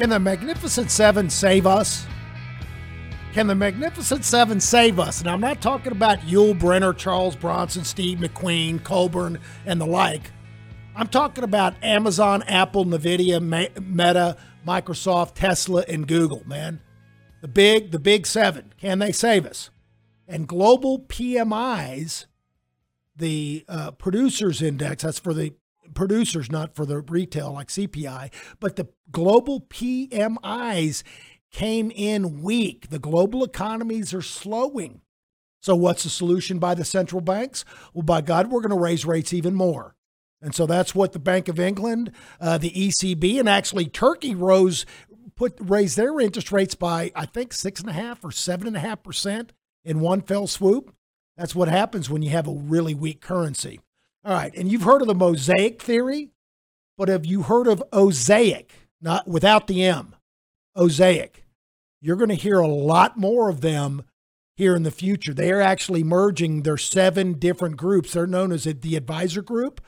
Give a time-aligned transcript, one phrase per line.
[0.00, 2.06] Can the Magnificent Seven save us?
[3.34, 5.20] Can the Magnificent Seven save us?
[5.20, 10.30] And I'm not talking about Yul Brynner, Charles Bronson, Steve McQueen, Coburn, and the like.
[10.96, 16.44] I'm talking about Amazon, Apple, Nvidia, Meta, Microsoft, Tesla, and Google.
[16.46, 16.80] Man,
[17.42, 18.72] the big, the big seven.
[18.78, 19.68] Can they save us?
[20.26, 22.24] And global PMIs,
[23.14, 25.02] the uh, producers index.
[25.02, 25.52] That's for the
[25.94, 28.32] producers, not for the retail like CPI.
[28.58, 31.02] But the global PMIs
[31.50, 32.90] came in weak.
[32.90, 35.00] The global economies are slowing.
[35.62, 37.64] So, what's the solution by the central banks?
[37.92, 39.94] Well, by God, we're going to raise rates even more.
[40.42, 44.86] And so that's what the Bank of England, uh, the ECB, and actually Turkey rose,
[45.36, 48.76] put raised their interest rates by I think six and a half or seven and
[48.76, 49.52] a half percent
[49.84, 50.94] in one fell swoop.
[51.36, 53.80] That's what happens when you have a really weak currency.
[54.24, 56.30] All right, and you've heard of the mosaic theory,
[56.98, 58.70] but have you heard of Osaic?
[59.00, 60.14] Not without the M.
[60.76, 61.44] Osaic.
[62.02, 64.04] You're going to hear a lot more of them
[64.56, 65.32] here in the future.
[65.32, 68.12] They are actually merging their seven different groups.
[68.12, 69.80] They're known as the advisor group,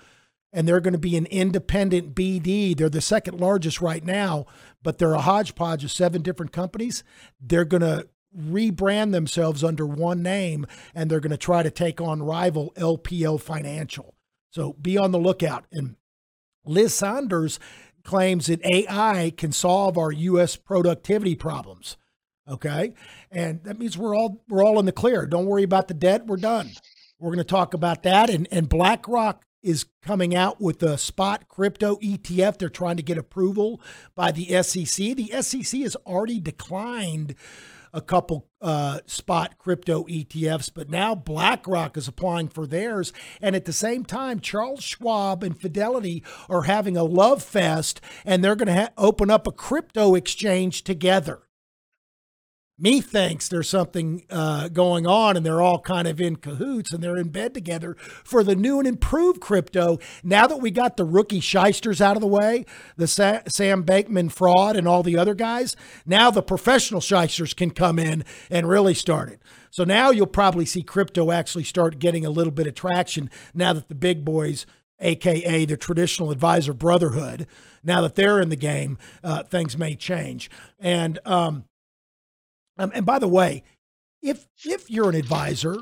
[0.50, 2.74] and they're going to be an independent BD.
[2.74, 4.46] They're the second largest right now,
[4.82, 7.04] but they're a hodgepodge of seven different companies.
[7.38, 12.00] They're going to rebrand themselves under one name, and they're going to try to take
[12.00, 14.14] on rival LPL Financial.
[14.52, 15.64] So be on the lookout.
[15.72, 15.96] And
[16.64, 17.58] Liz Sonders
[18.04, 20.56] claims that AI can solve our U.S.
[20.56, 21.96] productivity problems.
[22.48, 22.94] Okay,
[23.30, 25.26] and that means we're all we're all in the clear.
[25.26, 26.26] Don't worry about the debt.
[26.26, 26.72] We're done.
[27.18, 28.30] We're going to talk about that.
[28.30, 32.58] And and BlackRock is coming out with a spot crypto ETF.
[32.58, 33.80] They're trying to get approval
[34.16, 35.16] by the SEC.
[35.16, 37.36] The SEC has already declined
[37.92, 43.12] a couple uh, spot crypto ETFs, but now BlackRock is applying for theirs.
[43.40, 48.42] And at the same time, Charles Schwab and Fidelity are having a love fest, and
[48.42, 51.42] they're going to ha- open up a crypto exchange together.
[52.82, 57.00] Me thinks there's something uh, going on, and they're all kind of in cahoots, and
[57.00, 57.94] they're in bed together
[58.24, 60.00] for the new and improved crypto.
[60.24, 62.66] Now that we got the rookie shysters out of the way,
[62.96, 67.70] the Sa- Sam Bankman fraud, and all the other guys, now the professional shysters can
[67.70, 69.40] come in and really start it.
[69.70, 73.72] So now you'll probably see crypto actually start getting a little bit of traction now
[73.74, 74.66] that the big boys
[74.98, 77.46] aka the traditional advisor brotherhood.
[77.84, 80.50] Now that they're in the game, uh, things may change.
[80.78, 81.64] And um,
[82.82, 83.62] um, and by the way,
[84.22, 85.76] if if you're an advisor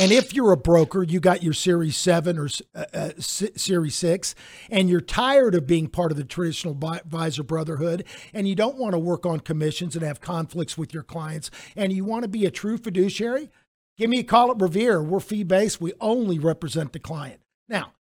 [0.00, 3.94] and if you're a broker, you got your Series Seven or uh, uh, S- Series
[3.94, 4.34] Six,
[4.70, 8.92] and you're tired of being part of the traditional advisor brotherhood, and you don't want
[8.92, 12.44] to work on commissions and have conflicts with your clients, and you want to be
[12.44, 13.50] a true fiduciary,
[13.96, 15.02] give me a call at Revere.
[15.02, 15.80] We're fee based.
[15.80, 17.40] We only represent the client.
[17.68, 17.92] Now,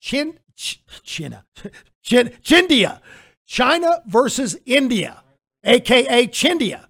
[0.00, 1.46] Chin, Ch- China,
[2.02, 3.00] Chin, Chindia,
[3.46, 5.22] China versus India,
[5.64, 6.87] aka Chindia.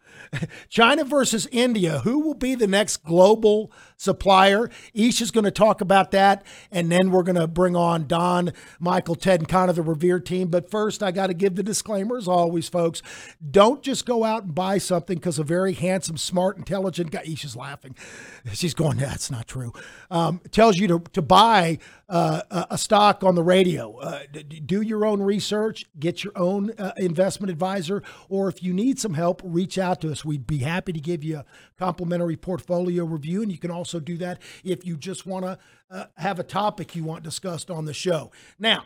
[0.68, 2.00] China versus India.
[2.00, 4.70] Who will be the next global supplier?
[4.94, 6.46] Ish is going to talk about that.
[6.70, 10.20] And then we're going to bring on Don, Michael, Ted, and kind of the Revere
[10.20, 10.48] team.
[10.48, 13.02] But first, I got to give the disclaimer as always, folks.
[13.50, 17.44] Don't just go out and buy something because a very handsome, smart, intelligent guy, Ish
[17.44, 17.94] is laughing.
[18.54, 19.72] She's going, that's not true.
[20.10, 21.78] Um, tells you to, to buy
[22.08, 23.96] uh, a- stock on the radio.
[23.98, 24.20] Uh,
[24.64, 29.14] do your own research, get your own uh, investment advisor, or if you need some
[29.14, 30.24] help, reach out to us.
[30.24, 31.44] We'd be happy to give you a
[31.78, 33.42] complimentary portfolio review.
[33.42, 35.58] And you can also do that if you just want to
[35.90, 38.30] uh, have a topic you want discussed on the show.
[38.58, 38.84] Now,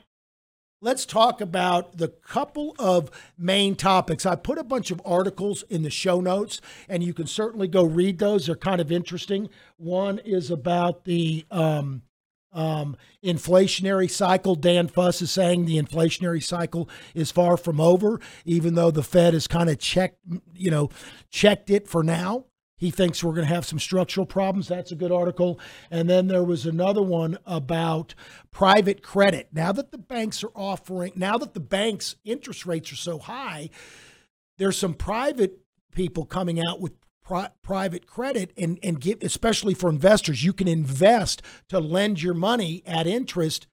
[0.81, 4.25] let's talk about the couple of main topics.
[4.25, 7.85] I put a bunch of articles in the show notes, and you can certainly go
[7.85, 8.47] read those.
[8.47, 9.49] They're kind of interesting.
[9.77, 12.03] One is about the um,
[12.55, 14.57] Um, inflationary cycle.
[14.57, 19.33] Dan Fuss is saying the inflationary cycle is far from over, even though the Fed
[19.33, 20.19] has kind of checked,
[20.55, 20.91] you know,
[21.31, 22.45] checked it for now.
[22.83, 24.67] He thinks we're going to have some structural problems.
[24.67, 25.61] That's a good article.
[25.89, 28.17] And then there was another one about
[28.51, 29.51] private credit.
[29.53, 33.71] Now that the banks are offering, now that the banks' interest rates are so high,
[34.59, 35.61] there's some private
[35.95, 40.67] people coming out with pri- private credit and and give especially for investors you can
[40.67, 43.69] invest to lend your money at interest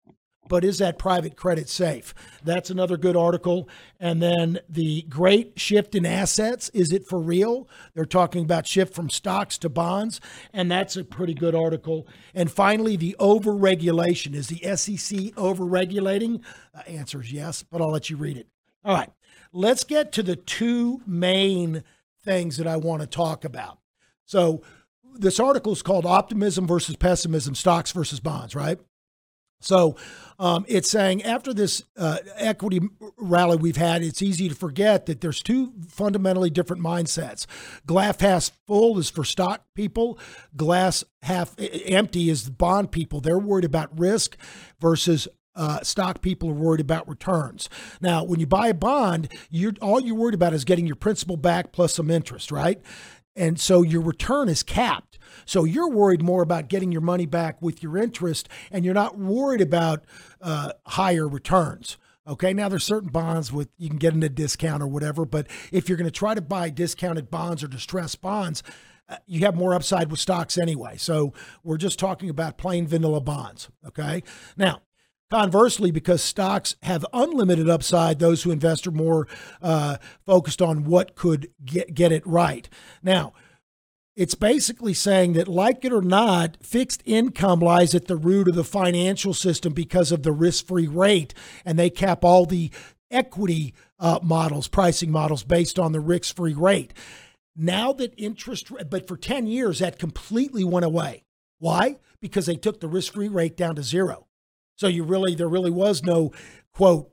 [0.50, 2.13] but is that private credit safe?
[2.44, 3.69] That's another good article.
[4.00, 7.69] And then the great shift in assets is it for real?
[7.94, 10.19] They're talking about shift from stocks to bonds
[10.51, 12.07] and that's a pretty good article.
[12.34, 14.36] And finally the overregulation.
[14.36, 16.44] Is the sec overregulating?
[16.75, 18.48] Uh, answer is yes but i'll let you read it.
[18.84, 19.10] All right
[19.51, 21.84] let's get to the two main
[22.24, 23.80] things that I want to talk about.
[24.25, 24.62] So,
[25.16, 28.80] this article is called Optimism versus Pessimism Stocks versus Bonds, right?
[29.61, 29.95] So,
[30.39, 32.79] um, it's saying after this uh, equity
[33.17, 37.45] rally we've had, it's easy to forget that there's two fundamentally different mindsets.
[37.85, 40.17] Glass half full is for stock people,
[40.56, 43.19] glass half empty is the bond people.
[43.19, 44.38] They're worried about risk
[44.79, 47.67] versus uh, stock people are worried about returns.
[48.00, 51.35] Now, when you buy a bond, you're all you're worried about is getting your principal
[51.35, 52.81] back plus some interest, right?
[53.35, 55.17] And so your return is capped.
[55.45, 59.17] So you're worried more about getting your money back with your interest, and you're not
[59.17, 60.03] worried about
[60.41, 61.97] uh, higher returns.
[62.27, 65.47] Okay, now there's certain bonds with you can get in a discount or whatever, but
[65.71, 68.61] if you're going to try to buy discounted bonds or distressed bonds,
[69.07, 70.95] uh, you have more upside with stocks anyway.
[70.97, 71.33] So
[71.63, 73.69] we're just talking about plain vanilla bonds.
[73.87, 74.21] Okay,
[74.55, 74.81] now
[75.29, 79.27] Conversely, because stocks have unlimited upside, those who invest are more
[79.61, 82.67] uh, focused on what could get, get it right.
[83.03, 83.33] Now,
[84.15, 88.55] it's basically saying that, like it or not, fixed income lies at the root of
[88.55, 92.71] the financial system because of the risk free rate, and they cap all the
[93.11, 96.91] equity uh, models, pricing models based on the risk free rate.
[97.55, 101.23] Now that interest, but for 10 years, that completely went away.
[101.59, 101.99] Why?
[102.19, 104.25] Because they took the risk free rate down to zero.
[104.79, 106.31] So you really, there really was no
[106.73, 107.11] quote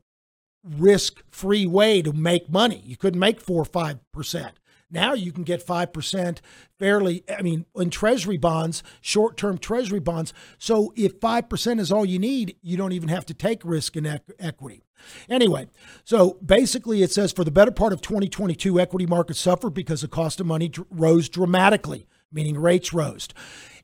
[0.63, 2.81] risk free way to make money.
[2.85, 4.53] You couldn't make four or five percent.
[4.89, 6.41] Now you can get five percent
[6.79, 7.25] fairly.
[7.29, 10.33] I mean, in Treasury bonds, short term Treasury bonds.
[10.59, 13.97] So if five percent is all you need, you don't even have to take risk
[13.97, 14.85] in equ- equity.
[15.29, 15.67] Anyway,
[16.05, 20.09] so basically it says for the better part of 2022, equity markets suffered because the
[20.09, 23.29] cost of money rose dramatically, meaning rates rose.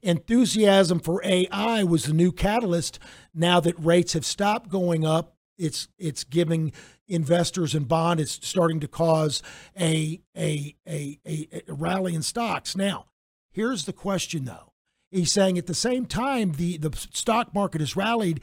[0.03, 2.99] Enthusiasm for AI was the new catalyst.
[3.33, 6.73] Now that rates have stopped going up, it's it's giving
[7.07, 8.19] investors and bond.
[8.19, 9.43] It's starting to cause
[9.79, 12.77] a a a, a, a rally in stocks.
[12.77, 13.07] Now,
[13.53, 14.73] here's the question though.
[15.11, 18.41] He's saying at the same time the the stock market has rallied,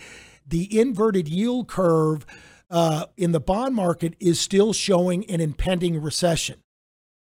[0.48, 2.26] the inverted yield curve
[2.70, 6.62] uh, in the bond market is still showing an impending recession.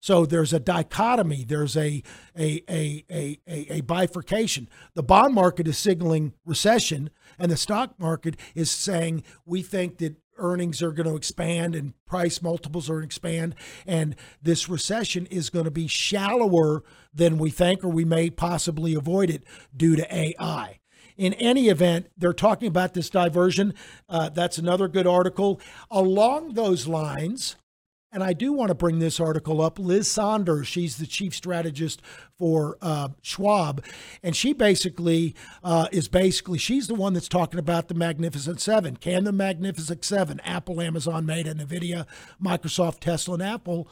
[0.05, 2.03] So there's a dichotomy, there's a,
[2.37, 4.69] a, a, a, a, bifurcation.
[4.93, 7.09] The bond market is signaling recession,
[7.39, 11.95] and the stock market is saying we think that earnings are going to expand and
[12.05, 13.55] price multiples are going to expand,
[13.87, 18.93] and this recession is going to be shallower than we think, or we may possibly
[18.93, 19.41] avoid it
[19.75, 20.77] due to AI.
[21.17, 23.73] In any event, they're talking about this diversion.
[24.07, 25.59] Uh, that's another good article.
[25.89, 27.55] Along those lines,
[28.15, 29.77] and I do want to bring this article up.
[29.77, 32.01] Liz Sonders, she's the chief strategist
[32.39, 33.83] for uh, Schwab,
[34.23, 38.95] and she basically uh, is basically she's the one that's talking about the Magnificent Seven.
[38.95, 42.07] Can the Magnificent Seven, Apple, Amazon, Meta, Nvidia,
[42.41, 43.89] Microsoft, Tesla, and Apple,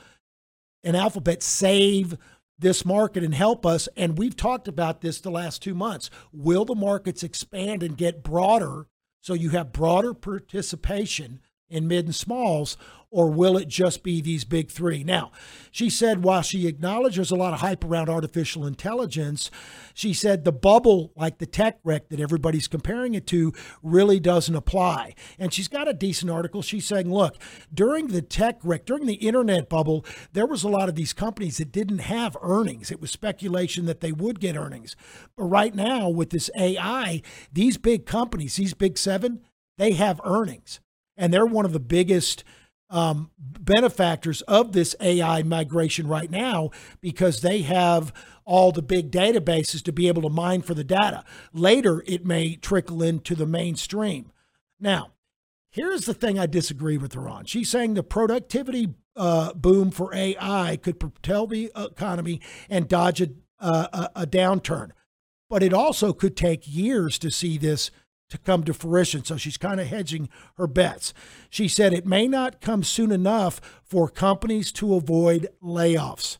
[0.86, 2.18] and Alphabet save
[2.58, 3.90] this market and help us?
[3.98, 6.10] And we've talked about this the last two months.
[6.32, 8.88] Will the markets expand and get broader
[9.20, 11.42] so you have broader participation
[11.74, 12.78] in mid and smalls,
[13.14, 15.04] or will it just be these big three?
[15.04, 15.32] Now,
[15.70, 19.52] she said while she acknowledged there's a lot of hype around artificial intelligence,
[19.94, 23.54] she said the bubble, like the tech wreck that everybody's comparing it to,
[23.84, 25.14] really doesn't apply.
[25.38, 26.64] And she's got a decent article.
[26.64, 27.38] She's saying, look,
[27.72, 30.04] during the tech wreck, during the internet bubble,
[30.34, 32.90] there was a lot of these companies that didn't have earnings.
[32.90, 34.96] It was speculation that they would get earnings.
[35.38, 39.42] But right now, with this AI, these big companies, these big seven,
[39.78, 40.80] they have earnings
[41.18, 42.44] and they're one of the biggest
[42.90, 46.70] um, benefactors of this AI migration right now
[47.02, 48.14] because they have
[48.46, 51.24] all the big databases to be able to mine for the data.
[51.54, 54.32] Later, it may trickle into the mainstream.
[54.80, 55.12] Now,
[55.72, 57.46] here's the thing I disagree with her on.
[57.46, 63.30] She's saying the productivity uh, boom for AI could propel the economy and dodge a,
[63.60, 64.92] a, a downturn,
[65.50, 67.92] but it also could take years to see this
[68.34, 69.24] to come to fruition.
[69.24, 71.14] So she's kind of hedging her bets.
[71.52, 76.40] She said it may not come soon enough for companies to avoid layoffs.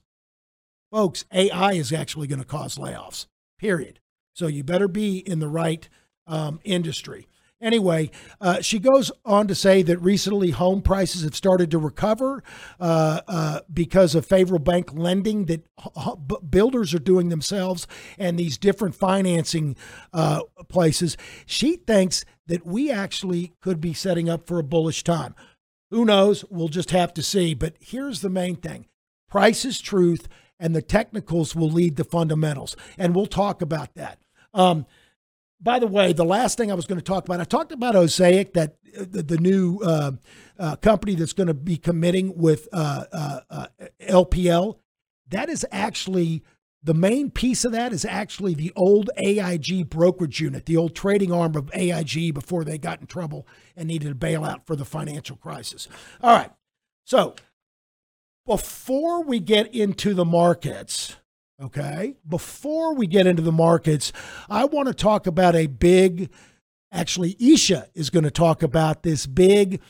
[0.92, 3.28] Folks, AI is actually going to cause layoffs,
[3.60, 4.00] period.
[4.34, 5.88] So you better be in the right
[6.26, 7.28] um, industry.
[7.64, 12.44] Anyway, uh, she goes on to say that recently home prices have started to recover
[12.78, 15.66] uh, uh, because of favorable bank lending that
[16.50, 17.88] builders are doing themselves
[18.20, 19.78] and these different financing
[20.12, 21.16] uh, places.
[21.46, 25.34] She thinks that we actually could be setting up for a bullish time.
[25.90, 26.44] Who knows?
[26.50, 27.54] We'll just have to see.
[27.54, 28.88] But here's the main thing
[29.30, 30.28] price is truth,
[30.60, 32.76] and the technicals will lead the fundamentals.
[32.98, 34.20] And we'll talk about that.
[34.54, 34.86] Um,
[35.64, 37.96] by the way, the last thing I was going to talk about, I talked about
[37.96, 40.12] Osaic, that uh, the, the new uh,
[40.60, 43.68] uh, company that's going to be committing with uh, uh, uh,
[44.02, 44.80] LPL.
[45.30, 46.44] That is actually
[46.84, 51.32] the main piece of that is actually the old AIG brokerage unit, the old trading
[51.32, 55.38] arm of AIG before they got in trouble and needed a bailout for the financial
[55.38, 55.88] crisis.
[56.22, 56.52] All right.
[57.06, 57.36] So
[58.46, 61.16] before we get into the markets,
[61.64, 64.12] okay, before we get into the markets,
[64.50, 66.30] I want to talk about a big,
[66.92, 69.82] actually, Isha is going to talk about this big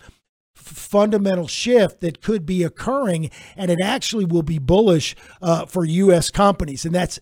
[0.55, 6.29] fundamental shift that could be occurring, and it actually will be bullish uh, for U.S.
[6.29, 7.19] companies, and that's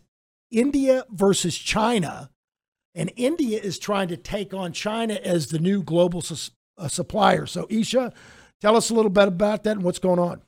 [0.51, 2.29] India versus China.
[2.93, 7.45] And India is trying to take on China as the new global sus- uh, supplier.
[7.45, 8.11] So, Isha,
[8.59, 10.41] tell us a little bit about that and what's going on.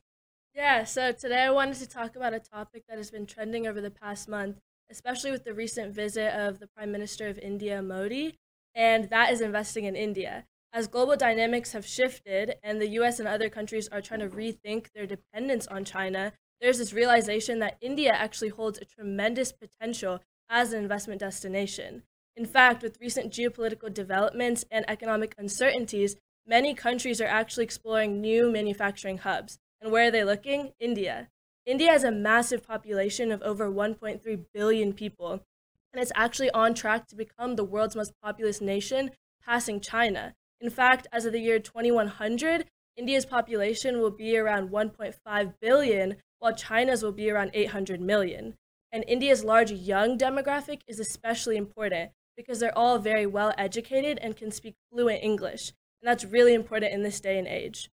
[0.56, 3.82] Yeah, so today I wanted to talk about a topic that has been trending over
[3.82, 4.60] the past month,
[4.92, 8.38] especially with the recent visit of the Prime Minister of India, Modi,
[8.76, 10.46] and that is investing in India.
[10.72, 14.92] As global dynamics have shifted and the US and other countries are trying to rethink
[14.94, 20.20] their dependence on China, there's this realization that India actually holds a tremendous potential
[20.50, 22.04] as an investment destination.
[22.36, 28.52] In fact, with recent geopolitical developments and economic uncertainties, many countries are actually exploring new
[28.52, 29.58] manufacturing hubs.
[29.84, 30.72] And where are they looking?
[30.80, 31.28] India.
[31.66, 35.44] India has a massive population of over 1.3 billion people,
[35.92, 39.12] and it's actually on track to become the world's most populous nation,
[39.46, 40.36] passing China.
[40.62, 46.56] In fact, as of the year 2100, India's population will be around 1.5 billion, while
[46.56, 48.56] China's will be around 800 million.
[48.90, 54.38] And India's large young demographic is especially important because they're all very well educated and
[54.38, 55.74] can speak fluent English.
[56.02, 57.90] And that's really important in this day and age.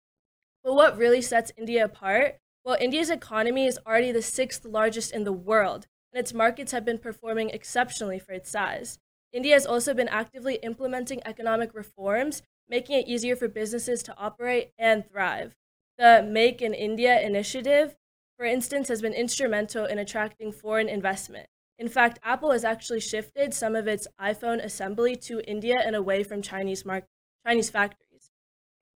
[0.67, 2.41] But what really sets India apart?
[2.65, 6.85] Well, India's economy is already the sixth largest in the world, and its markets have
[6.85, 8.99] been performing exceptionally for its size.
[9.33, 14.73] India has also been actively implementing economic reforms, making it easier for businesses to operate
[14.77, 15.55] and thrive.
[15.99, 17.95] The Make in India initiative,
[18.37, 21.47] for instance, has been instrumental in attracting foreign investment.
[21.79, 26.25] In fact, Apple has actually shifted some of its iPhone assembly to India and away
[26.25, 27.07] from Chinese, mar-
[27.47, 28.06] Chinese factories.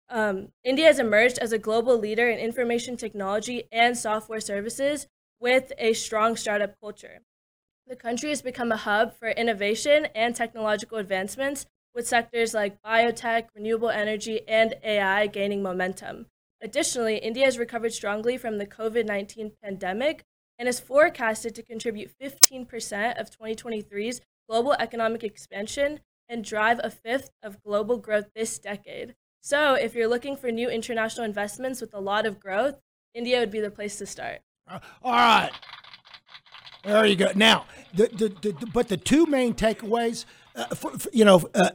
[0.09, 5.07] Um, India has emerged as a global leader in information technology and software services
[5.39, 7.19] with a strong startup culture.
[7.85, 13.47] The country has become a hub for innovation and technological advancements, with sectors like biotech,
[13.55, 16.27] renewable energy, and AI gaining momentum.
[16.61, 20.23] Additionally, India has recovered strongly from the COVID 19 pandemic
[20.57, 27.31] and is forecasted to contribute 15% of 2023's global economic expansion and drive a fifth
[27.41, 29.15] of global growth this decade.
[29.41, 32.75] So, if you're looking for new international investments with a lot of growth,
[33.13, 34.41] India would be the place to start.
[34.67, 35.51] Uh, All right.
[36.84, 37.31] There you go.
[37.36, 41.69] Now, the, the, the, but the two main takeaways, uh, for, for- you know, uh,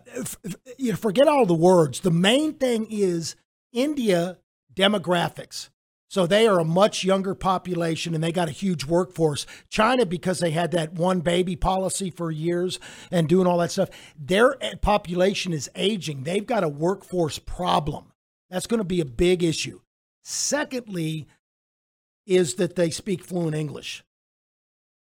[0.78, 2.00] you know, forget all the words.
[2.00, 3.36] The main thing is
[3.72, 4.38] India
[4.74, 5.68] demographics.
[6.14, 9.46] So they are a much younger population and they got a huge workforce.
[9.68, 12.78] China, because they had that one baby policy for years
[13.10, 16.22] and doing all that stuff, their eh, population is aging.
[16.22, 18.12] They've got a workforce problem.
[18.48, 19.80] That's going to be a big issue.
[20.22, 21.26] Secondly,
[22.28, 24.04] is that they speak fluent English.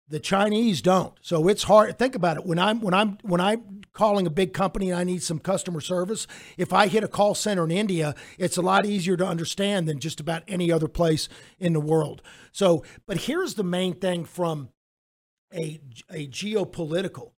[0.10, 1.14] The Chinese don't.
[1.22, 1.98] So it's hard.
[1.98, 2.46] Think about it.
[2.46, 5.82] When I'm when I'm when I'm calling a big company and I need some customer
[5.82, 9.88] service, if I hit a call center in India, it's a lot easier to understand
[9.88, 12.22] than just about any other place in the world.
[12.52, 14.70] So, but here's the main thing from
[15.54, 15.80] a
[16.10, 17.32] a geopolitical.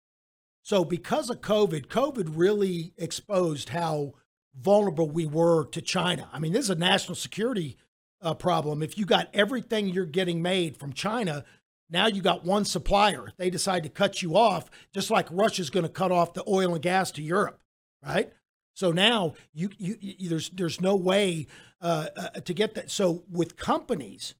[0.63, 4.15] So because of COVID, COVID really exposed how
[4.59, 6.29] vulnerable we were to China.
[6.33, 7.77] I mean, this is a national security
[8.21, 8.81] uh, problem.
[8.81, 11.43] If you got everything you're getting made from China,
[11.89, 13.31] now you got one supplier.
[13.37, 16.73] They decide to cut you off, just like Russia's going to cut off the oil
[16.73, 17.59] and gas to Europe,
[18.03, 18.31] right?
[18.73, 21.47] So now you, you, you there's there's no way
[21.81, 22.91] uh, uh, to get that.
[22.91, 24.35] So with companies,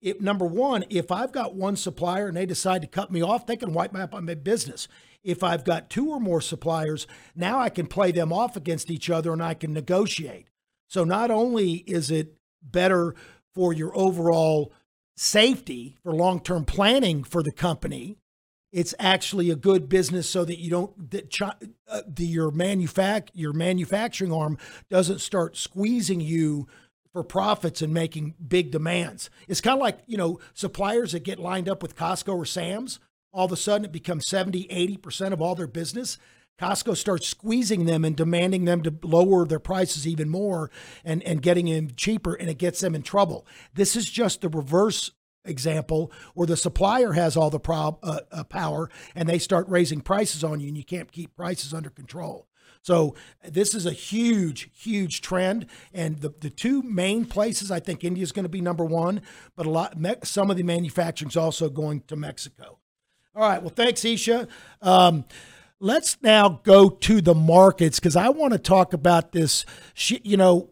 [0.00, 3.46] If number one, if I've got one supplier and they decide to cut me off,
[3.46, 4.88] they can wipe me out my business.
[5.24, 9.10] If I've got two or more suppliers, now I can play them off against each
[9.10, 10.46] other and I can negotiate.
[10.88, 13.14] So not only is it better
[13.54, 14.72] for your overall
[15.16, 18.18] safety for long-term planning for the company,
[18.72, 21.40] it's actually a good business so that you don't that
[21.88, 24.58] uh, the, your manufac your manufacturing arm
[24.90, 26.66] doesn't start squeezing you
[27.16, 29.30] for profits and making big demands.
[29.48, 32.98] It's kind of like, you know, suppliers that get lined up with Costco or Sam's,
[33.32, 36.18] all of a sudden it becomes 70, 80% of all their business.
[36.58, 40.70] Costco starts squeezing them and demanding them to lower their prices even more
[41.04, 43.46] and, and getting them cheaper, and it gets them in trouble.
[43.74, 45.10] This is just the reverse
[45.44, 50.00] example where the supplier has all the prob, uh, uh, power and they start raising
[50.00, 52.48] prices on you, and you can't keep prices under control.
[52.82, 58.04] So this is a huge, huge trend, and the, the two main places I think
[58.04, 59.22] India is going to be number one,
[59.56, 62.78] but a lot me- some of the manufacturing is also going to Mexico.
[63.34, 64.48] All right, well, thanks, Isha.
[64.82, 65.24] Um,
[65.80, 69.64] let's now go to the markets because I want to talk about this.
[70.08, 70.70] You know,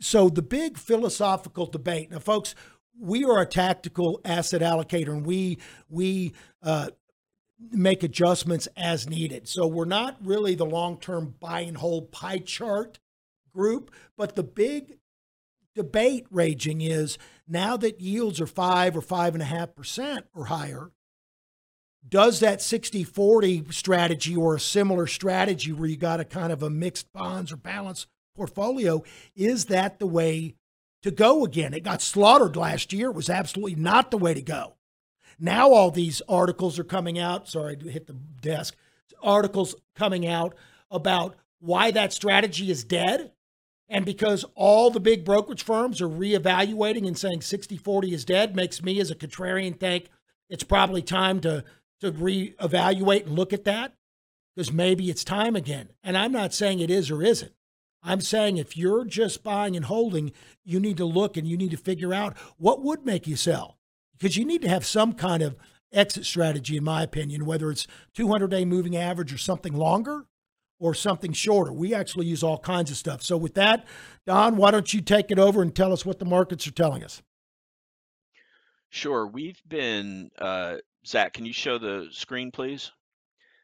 [0.00, 2.10] so the big philosophical debate.
[2.10, 2.54] Now, folks,
[2.98, 6.90] we are a tactical asset allocator, and we we uh,
[7.70, 9.48] make adjustments as needed.
[9.48, 12.98] So we're not really the long term buy and hold pie chart
[13.52, 14.98] group, but the big
[15.74, 17.16] debate raging is
[17.46, 20.90] now that yields are five or five and a half percent or higher.
[22.08, 26.62] Does that 60 40 strategy or a similar strategy where you got a kind of
[26.62, 29.02] a mixed bonds or balanced portfolio,
[29.36, 30.54] is that the way
[31.02, 31.74] to go again?
[31.74, 33.10] It got slaughtered last year.
[33.10, 34.74] It was absolutely not the way to go.
[35.38, 37.48] Now all these articles are coming out.
[37.48, 38.76] Sorry to hit the desk.
[39.22, 40.54] Articles coming out
[40.90, 43.32] about why that strategy is dead.
[43.88, 48.56] And because all the big brokerage firms are reevaluating and saying 60 40 is dead,
[48.56, 50.08] makes me as a contrarian think
[50.50, 51.64] it's probably time to,
[52.00, 53.94] to reevaluate and look at that
[54.54, 55.90] because maybe it's time again.
[56.02, 57.52] And I'm not saying it is or isn't.
[58.02, 60.32] I'm saying if you're just buying and holding,
[60.64, 63.78] you need to look and you need to figure out what would make you sell
[64.18, 65.56] because you need to have some kind of
[65.92, 70.24] exit strategy, in my opinion, whether it's 200 day moving average or something longer
[70.78, 71.72] or something shorter.
[71.72, 73.22] We actually use all kinds of stuff.
[73.22, 73.86] So, with that,
[74.26, 77.04] Don, why don't you take it over and tell us what the markets are telling
[77.04, 77.22] us?
[78.88, 79.26] Sure.
[79.26, 82.90] We've been, uh, Zach, can you show the screen, please?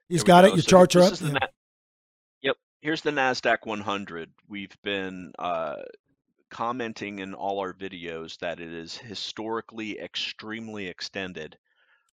[0.08, 0.48] He's got go.
[0.48, 0.54] it.
[0.54, 1.20] Your So charts are up.
[1.20, 1.28] Yeah.
[1.32, 1.46] Na-
[2.42, 2.56] Yep.
[2.80, 4.30] Here's the NASDAQ 100.
[4.48, 5.76] We've been uh,
[6.50, 11.56] commenting in all our videos that it is historically extremely extended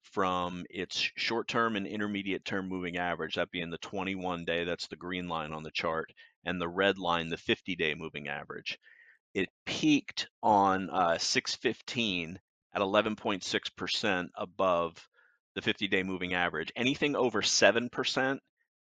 [0.03, 4.87] from its short term and intermediate term moving average, that being the 21 day, that's
[4.89, 6.13] the green line on the chart,
[6.45, 8.79] and the red line, the 50 day moving average.
[9.35, 12.39] It peaked on uh, 615
[12.75, 15.08] at 11.6% above
[15.59, 16.71] the 50 day moving average.
[16.77, 18.39] Anything over 7%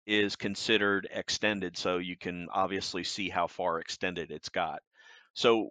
[0.07, 4.81] is considered extended, so you can obviously see how far extended it's got.
[5.35, 5.70] So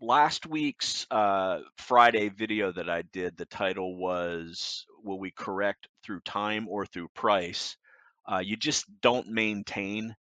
[0.00, 6.20] last week's uh, Friday video that I did, the title was "Will we correct through
[6.20, 7.76] time or through price?"
[8.24, 10.14] Uh, you just don't maintain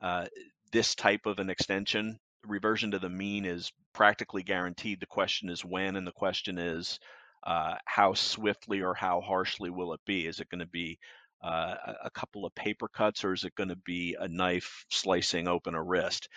[0.00, 0.28] uh,
[0.72, 2.18] this type of an extension.
[2.46, 4.98] Reversion to the mean is practically guaranteed.
[5.00, 6.98] The question is when, and the question is
[7.44, 10.26] uh, how swiftly or how harshly will it be?
[10.26, 10.98] Is it going to be
[11.42, 11.74] uh,
[12.04, 15.74] a couple of paper cuts, or is it going to be a knife slicing open
[15.74, 16.28] a wrist?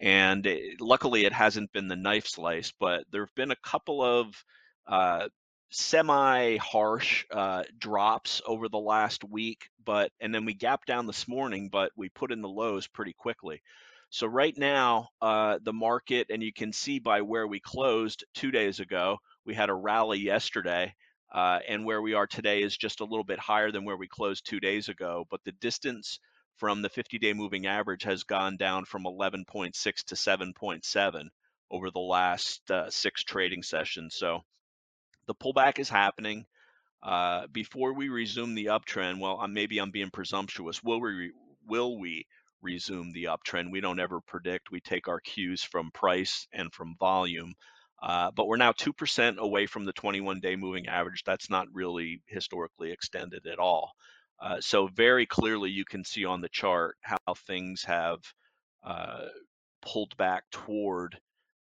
[0.00, 4.02] And it, luckily, it hasn't been the knife slice, but there have been a couple
[4.02, 4.44] of
[4.86, 5.28] uh,
[5.70, 9.68] semi-harsh uh, drops over the last week.
[9.84, 13.12] But and then we gapped down this morning, but we put in the lows pretty
[13.12, 13.60] quickly.
[14.10, 18.50] So right now, uh, the market, and you can see by where we closed two
[18.50, 20.94] days ago, we had a rally yesterday
[21.32, 24.06] uh, and where we are today is just a little bit higher than where we
[24.06, 25.26] closed two days ago.
[25.30, 26.20] But the distance
[26.58, 31.28] from the 50 day moving average has gone down from 11.6 to 7.7
[31.70, 34.14] over the last uh, six trading sessions.
[34.16, 34.40] So
[35.26, 36.44] the pullback is happening.
[37.02, 40.82] Uh, before we resume the uptrend, well, maybe I'm being presumptuous.
[40.82, 41.32] Will we?
[41.66, 42.26] Will we
[42.60, 43.70] resume the uptrend?
[43.70, 44.70] We don't ever predict.
[44.70, 47.54] We take our cues from price and from volume.
[48.00, 51.22] Uh, but we're now 2% away from the 21 day moving average.
[51.24, 53.92] That's not really historically extended at all.
[54.40, 58.20] Uh, so, very clearly, you can see on the chart how things have
[58.84, 59.26] uh,
[59.82, 61.18] pulled back toward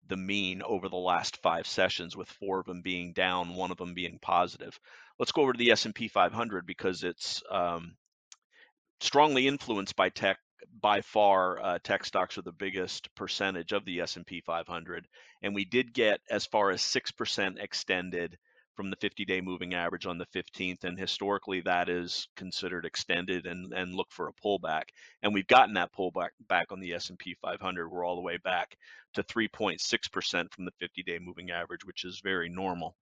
[0.09, 3.79] the mean over the last five sessions, with four of them being down, one of
[3.79, 4.79] them being positive.
[5.19, 7.95] Let's go over to the S&P 500 because it's um,
[9.01, 10.39] strongly influenced by tech
[10.81, 15.07] by far, uh, tech stocks are the biggest percentage of the S&P 500,
[15.43, 18.39] and we did get as far as six percent extended
[18.75, 23.73] from the 50-day moving average on the 15th, and historically that is considered extended and
[23.73, 24.85] and look for a pullback.
[25.23, 27.89] And we've gotten that pullback back on the S&P 500.
[27.89, 28.77] We're all the way back
[29.15, 32.97] to 3.6 percent from the 50-day moving average, which is very normal.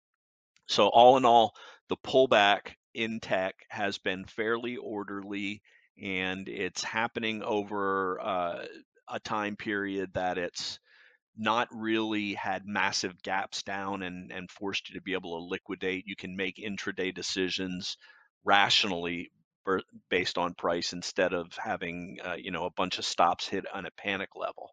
[0.67, 1.55] So all in all,
[1.89, 5.63] the pullback in tech has been fairly orderly
[6.01, 8.65] and it's happening over uh,
[9.09, 10.79] a time period that it's
[11.37, 16.05] not really had massive gaps down and, and forced you to be able to liquidate.
[16.07, 17.97] You can make intraday decisions
[18.45, 19.31] rationally
[20.09, 23.87] based on price instead of having uh, you know a bunch of stops hit on
[23.87, 24.71] a panic level.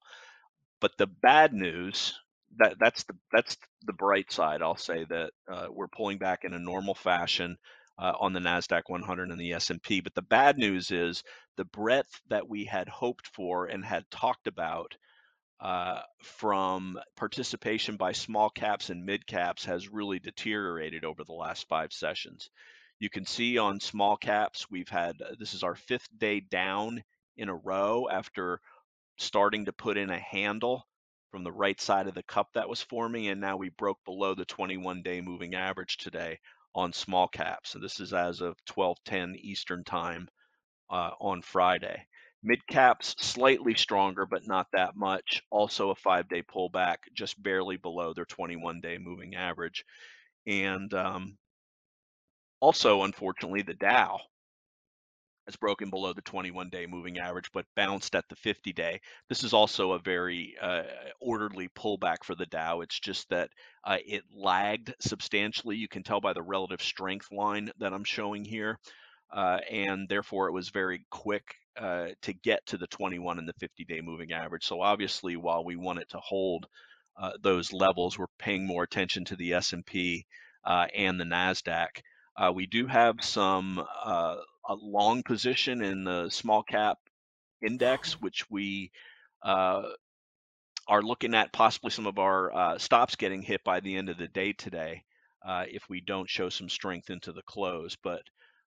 [0.79, 2.13] But the bad news
[2.59, 4.61] that that's the that's the bright side.
[4.61, 7.57] I'll say that uh, we're pulling back in a normal fashion
[7.99, 10.01] uh, on the Nasdaq 100 and the S&P.
[10.01, 11.23] But the bad news is
[11.55, 14.95] the breadth that we had hoped for and had talked about
[15.60, 21.67] uh, from participation by small caps and mid caps has really deteriorated over the last
[21.67, 22.49] five sessions.
[22.99, 27.03] You can see on small caps, we've had this is our fifth day down
[27.38, 28.60] in a row after
[29.17, 30.86] starting to put in a handle
[31.31, 34.36] from the right side of the cup that was forming, and now we broke below
[34.36, 36.39] the 21 day moving average today
[36.75, 37.71] on small caps.
[37.71, 40.27] So this is as of 12:10 Eastern time
[40.89, 42.06] uh, on Friday.
[42.43, 45.41] Mid caps slightly stronger, but not that much.
[45.49, 49.84] Also a five day pullback, just barely below their 21 day moving average.
[50.45, 51.38] And um,
[52.60, 54.19] also, unfortunately, the Dow
[55.47, 58.99] has broken below the 21 day moving average, but bounced at the 50 day.
[59.29, 60.83] This is also a very uh,
[61.19, 62.81] orderly pullback for the Dow.
[62.81, 63.49] It's just that
[63.83, 65.77] uh, it lagged substantially.
[65.77, 68.77] You can tell by the relative strength line that I'm showing here.
[69.31, 73.53] Uh, and therefore, it was very quick uh, to get to the 21 and the
[73.53, 74.65] 50 day moving average.
[74.65, 76.67] So obviously, while we want it to hold
[77.19, 80.25] uh, those levels, we're paying more attention to the S&P
[80.65, 82.01] uh, and the Nasdaq.
[82.53, 83.83] we do have some
[84.67, 86.97] a long position in the small cap
[87.62, 88.91] index, which we
[89.43, 89.84] uh,
[90.88, 94.17] are looking at possibly some of our uh, stops getting hit by the end of
[94.17, 95.03] the day today
[95.45, 97.97] uh, if we don't show some strength into the close.
[98.01, 98.21] But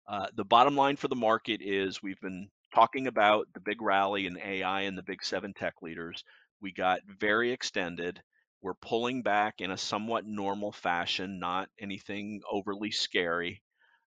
[0.09, 4.27] uh, the bottom line for the market is we've been talking about the big rally
[4.27, 6.25] in AI and the big seven tech leaders.
[6.61, 8.21] We got very extended.
[8.63, 13.63] We're pulling back in a somewhat normal fashion, not anything overly scary.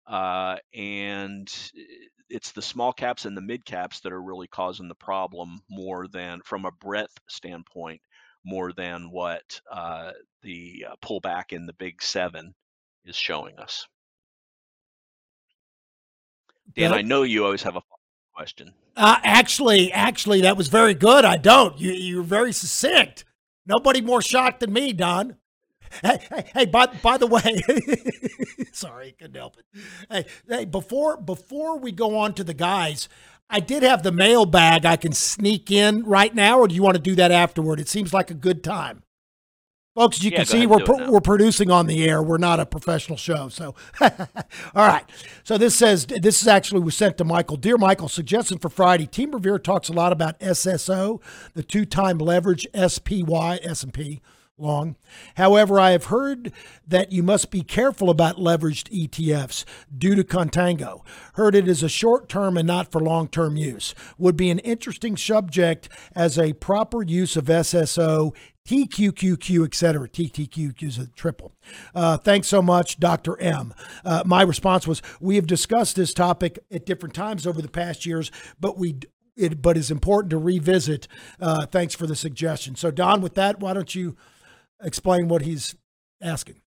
[0.07, 1.51] Uh, and
[2.29, 6.07] it's the small caps and the mid caps that are really causing the problem more
[6.07, 8.01] than from a breadth standpoint
[8.45, 10.11] more than what uh,
[10.43, 12.53] the uh, pullback in the big seven
[13.03, 13.87] is showing us.
[16.75, 17.81] Dan i know you always have a
[18.35, 18.73] question.
[18.95, 21.25] Uh, actually actually that was very good.
[21.25, 21.79] I don't.
[21.79, 23.23] You, you're very succinct.
[23.67, 25.37] Nobody more shocked than me don
[26.01, 27.61] Hey, hey, hey, by, by the way,
[28.71, 29.65] sorry, couldn't help it.
[30.09, 33.07] Hey, hey, before before we go on to the guys,
[33.49, 36.95] I did have the mailbag I can sneak in right now, or do you want
[36.95, 37.79] to do that afterward?
[37.79, 39.03] It seems like a good time.
[39.95, 42.21] Folks, as you Yeah, can see, we're, pro- we're producing on the air.
[42.21, 43.47] We're not a professional show.
[43.47, 44.09] So, all
[44.75, 45.05] right.
[45.45, 47.55] So this says, this is actually was sent to Michael.
[47.55, 49.05] Dear Michael, suggestion for Friday.
[49.07, 51.21] Team Revere talks a lot about SSO,
[51.53, 54.21] the two-time leverage SPY, S&P
[54.57, 54.95] long.
[55.35, 56.53] However, I have heard
[56.87, 59.65] that you must be careful about leveraged ETFs
[59.95, 61.01] due to contango.
[61.33, 63.93] Heard it is a short term and not for long term use.
[64.17, 68.33] Would be an interesting subject as a proper use of SSO.
[68.65, 70.09] TQQQ, etc.
[70.09, 71.53] TQQQ is a triple.
[71.93, 73.39] Uh, thanks so much, Dr.
[73.39, 73.75] M.
[74.03, 78.07] Uh, my response was We have discussed this topic at different times over the past
[78.07, 79.01] years, but we
[79.37, 81.07] it, but is important to revisit.
[81.39, 82.75] Uh, thanks for the suggestion.
[82.75, 84.15] So, Don, with that, why don't you
[84.81, 85.75] explain what he's
[86.21, 86.61] asking?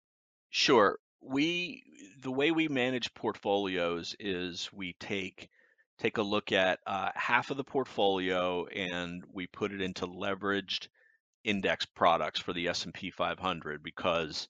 [0.50, 0.98] Sure.
[1.22, 1.84] We
[2.22, 5.50] the way we manage portfolios is we take
[6.00, 10.88] take a look at uh, half of the portfolio and we put it into leveraged
[11.44, 14.48] index products for the S&P 500 because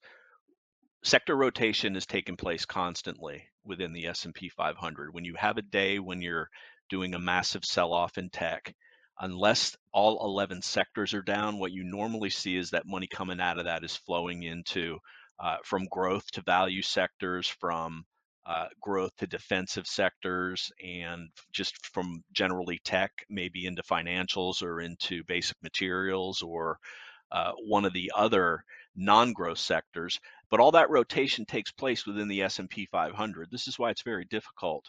[1.04, 5.14] sector rotation is taking place constantly within the S&P 500.
[5.14, 6.50] When you have a day when you're
[6.90, 8.74] doing a massive sell-off in tech,
[9.20, 13.58] unless all 11 sectors are down, what you normally see is that money coming out
[13.58, 14.98] of that is flowing into
[15.40, 18.06] uh, from growth to value sectors, from
[18.46, 25.24] uh, growth to defensive sectors, and just from generally tech, maybe into financials or into
[25.26, 26.80] basic materials or
[27.32, 28.64] uh, one of the other
[28.96, 30.20] non-growth sectors.
[30.50, 33.50] But all that rotation takes place within the S&P 500.
[33.52, 34.86] This is why it's very difficult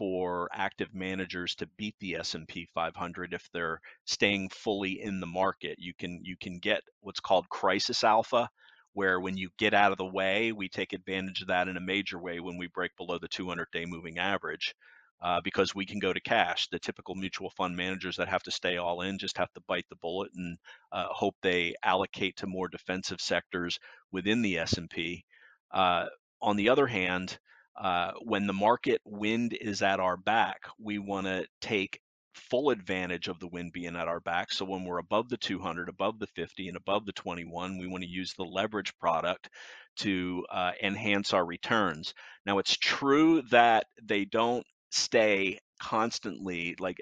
[0.00, 5.76] for active managers to beat the S&P 500 if they're staying fully in the market.
[5.78, 8.48] You can you can get what's called crisis alpha
[8.94, 11.82] where when you get out of the way, we take advantage of that in a
[11.82, 14.74] major way when we break below the 200-day moving average.
[15.22, 16.66] Uh, because we can go to cash.
[16.68, 19.84] The typical mutual fund managers that have to stay all in just have to bite
[19.90, 20.56] the bullet and
[20.92, 23.78] uh, hope they allocate to more defensive sectors
[24.10, 25.26] within the S&P.
[25.70, 26.06] Uh,
[26.40, 27.38] on the other hand,
[27.80, 31.98] uh, when the market wind is at our back, we want to take
[32.34, 34.52] full advantage of the wind being at our back.
[34.52, 38.02] So when we're above the 200, above the 50, and above the 21, we want
[38.04, 39.48] to use the leverage product
[39.96, 42.14] to uh, enhance our returns.
[42.44, 47.00] Now, it's true that they don't stay constantly like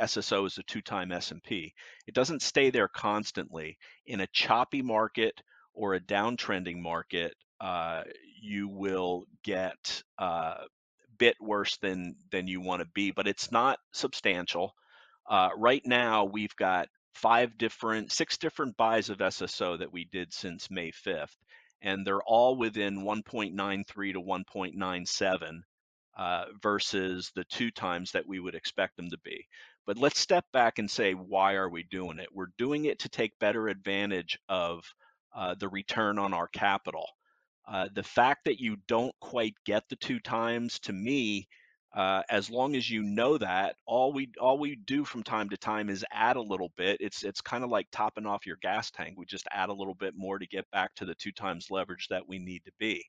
[0.00, 1.74] SSO is a two-time S&P.
[2.06, 3.76] It doesn't stay there constantly.
[4.06, 5.38] In a choppy market
[5.74, 8.02] or a downtrending market, uh,
[8.44, 10.64] you will get a uh,
[11.18, 14.74] bit worse than than you want to be, but it's not substantial.
[15.28, 20.32] Uh, right now, we've got five different, six different buys of SSO that we did
[20.32, 21.36] since May 5th,
[21.80, 25.60] and they're all within 1.93 to 1.97
[26.16, 29.46] uh, versus the two times that we would expect them to be.
[29.86, 32.28] But let's step back and say, why are we doing it?
[32.32, 34.84] We're doing it to take better advantage of
[35.34, 37.06] uh, the return on our capital.
[37.66, 41.48] Uh, the fact that you don't quite get the two times to me
[41.94, 45.56] uh, as long as you know that all we all we do from time to
[45.56, 46.96] time is add a little bit.
[47.00, 49.14] It's it's kind of like topping off your gas tank.
[49.16, 52.08] We just add a little bit more to get back to the two times leverage
[52.08, 53.04] that we need to be.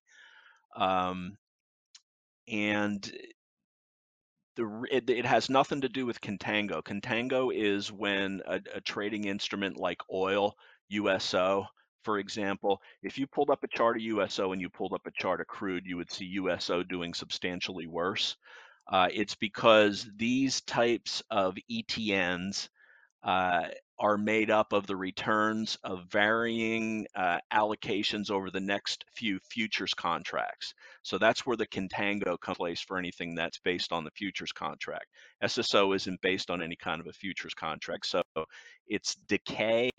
[0.76, 1.36] Um,
[2.48, 3.12] and
[4.56, 6.84] the it, it, has nothing to do with contango.
[6.84, 10.56] Contango is when a, a trading instrument like oil
[10.90, 11.66] uso
[12.06, 15.12] for example, if you pulled up a chart of USO and you pulled up a
[15.12, 18.38] chart of crude, you would see USO doing substantially worse.
[18.88, 22.70] Uh, it's because these types of ETNs
[23.24, 23.64] uh,
[23.98, 29.96] are made up of the returns of varying uh, allocations over the next few futures
[29.96, 30.76] contracts.
[31.02, 35.08] So that's where the contango comes place for anything that's based on the futures contract.
[35.44, 38.06] SSO isn't based on any kind of a futures contract.
[38.06, 38.22] So
[38.88, 39.90] it's decay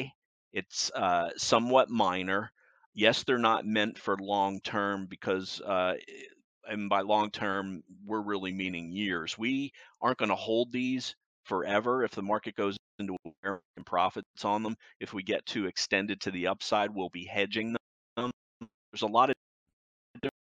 [0.56, 2.50] it's uh, somewhat minor.
[2.94, 5.96] Yes, they're not meant for long term because, uh,
[6.66, 9.36] and by long term, we're really meaning years.
[9.36, 11.14] We aren't going to hold these
[11.44, 14.76] forever if the market goes into and profits on them.
[14.98, 17.76] If we get too extended to the upside, we'll be hedging
[18.16, 18.30] them.
[18.92, 19.36] There's a lot of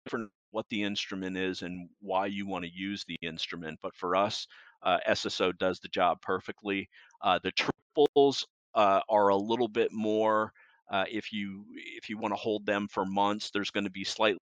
[0.05, 3.77] different what the instrument is and why you want to use the instrument.
[3.83, 4.47] But for us,
[4.81, 6.87] uh, SSO does the job perfectly.
[7.21, 10.51] Uh, the triples uh, are a little bit more.
[10.91, 11.65] Uh, if you
[11.97, 14.39] if you want to hold them for months, there's going to be slightly.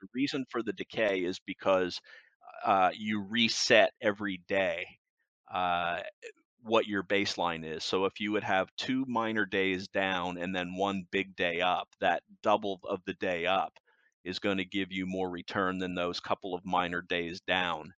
[0.00, 2.00] The reason for the decay is because
[2.64, 4.86] uh, you reset every day
[5.52, 6.00] uh,
[6.62, 7.84] what your baseline is.
[7.84, 11.88] So if you would have two minor days down and then one big day up,
[12.00, 13.72] that double of the day up
[14.24, 17.92] is going to give you more return than those couple of minor days down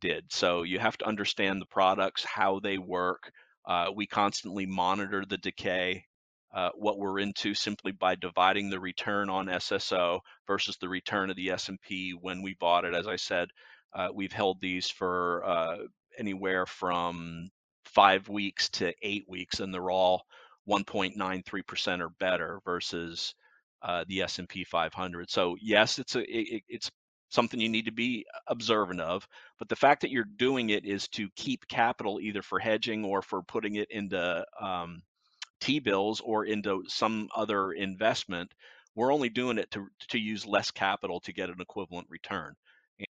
[0.00, 0.24] did.
[0.30, 3.30] So you have to understand the products, how they work,
[3.66, 6.04] uh, we constantly monitor the decay,
[6.54, 11.36] uh, what we're into simply by dividing the return on SSO versus the return of
[11.36, 12.94] the S&P when we bought it.
[12.94, 13.48] As I said,
[13.92, 15.76] uh, we've held these for uh,
[16.18, 17.50] anywhere from
[17.84, 20.22] five weeks to eight weeks, and they're all
[20.68, 23.34] 1.93% or better versus
[23.82, 25.30] uh, the S&P 500.
[25.30, 26.90] So yes, it's a it, it's
[27.28, 29.26] something you need to be observant of.
[29.58, 33.22] But the fact that you're doing it is to keep capital either for hedging or
[33.22, 35.02] for putting it into um,
[35.60, 38.52] T bills or into some other investment.
[38.94, 42.54] We're only doing it to to use less capital to get an equivalent return.
[42.98, 43.06] And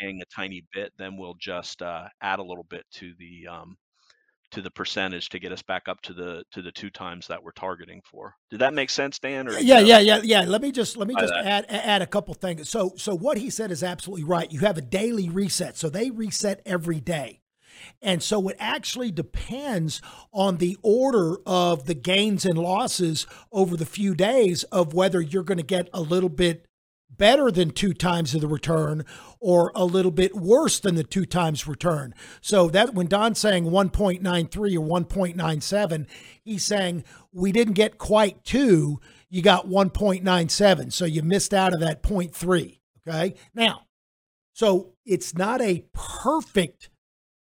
[0.00, 3.76] paying a tiny bit, then we'll just uh, add a little bit to the um,
[4.52, 7.42] to the percentage to get us back up to the to the two times that
[7.42, 8.34] we're targeting for.
[8.50, 9.48] Did that make sense, Dan?
[9.48, 10.44] Or yeah, yeah, yeah, yeah.
[10.46, 12.68] Let me just let me just add add a couple things.
[12.68, 14.50] So so what he said is absolutely right.
[14.50, 17.40] You have a daily reset, so they reset every day.
[18.02, 20.00] And so it actually depends
[20.32, 25.42] on the order of the gains and losses over the few days of whether you're
[25.42, 26.65] going to get a little bit
[27.10, 29.04] better than two times of the return
[29.40, 32.14] or a little bit worse than the two times return.
[32.40, 36.06] So that when Don's saying 1.93 or 1.97,
[36.42, 40.92] he's saying we didn't get quite two, you got 1.97.
[40.92, 42.78] So you missed out of that 0.3.
[43.06, 43.34] Okay.
[43.54, 43.82] Now,
[44.52, 46.90] so it's not a perfect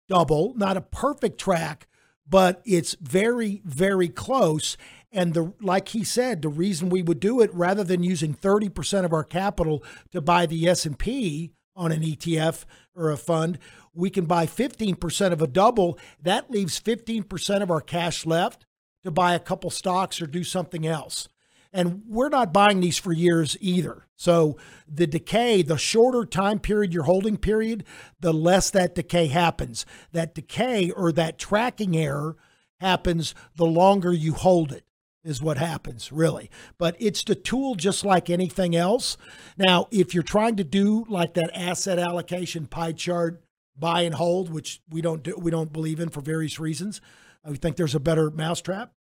[0.09, 1.89] double, not a perfect track,
[2.29, 4.77] but it's very, very close.
[5.12, 9.05] And the like he said, the reason we would do it rather than using 30%
[9.05, 13.59] of our capital to buy the S&P on an ETF or a fund.
[13.92, 15.99] We can buy 15% of a double.
[16.23, 18.66] That leaves 15% of our cash left
[19.03, 21.29] to buy a couple stocks or do something else.
[21.73, 24.07] And we're not buying these for years either.
[24.16, 27.85] So the decay, the shorter time period your holding period,
[28.18, 29.87] the less that decay happens.
[30.12, 32.37] That decay or that tracking error
[32.81, 34.85] happens the longer you hold it
[35.24, 36.50] is what happens really.
[36.78, 39.16] But it's the tool just like anything else.
[39.56, 43.42] Now if you're trying to do like that asset allocation pie chart
[43.78, 47.00] buy and hold which we don't do we don't believe in for various reasons
[47.46, 48.92] we think there's a better mousetrap.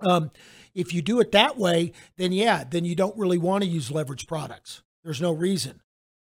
[0.00, 0.30] Um,
[0.74, 3.90] if you do it that way then yeah then you don't really want to use
[3.90, 4.82] leverage products.
[5.04, 5.80] There's no reason.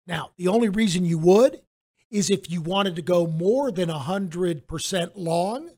[0.06, 1.62] Now the only reason you would
[2.10, 5.70] is if you wanted to go more than 100% long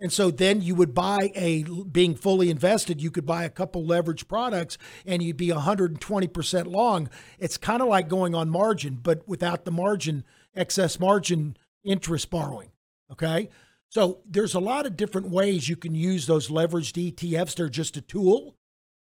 [0.00, 3.84] and so then you would buy a being fully invested, you could buy a couple
[3.84, 7.08] leverage products and you'd be 120% long.
[7.38, 12.70] It's kind of like going on margin, but without the margin, excess margin interest borrowing.
[13.10, 13.48] Okay.
[13.88, 17.56] So there's a lot of different ways you can use those leveraged ETFs.
[17.56, 18.54] They're just a tool,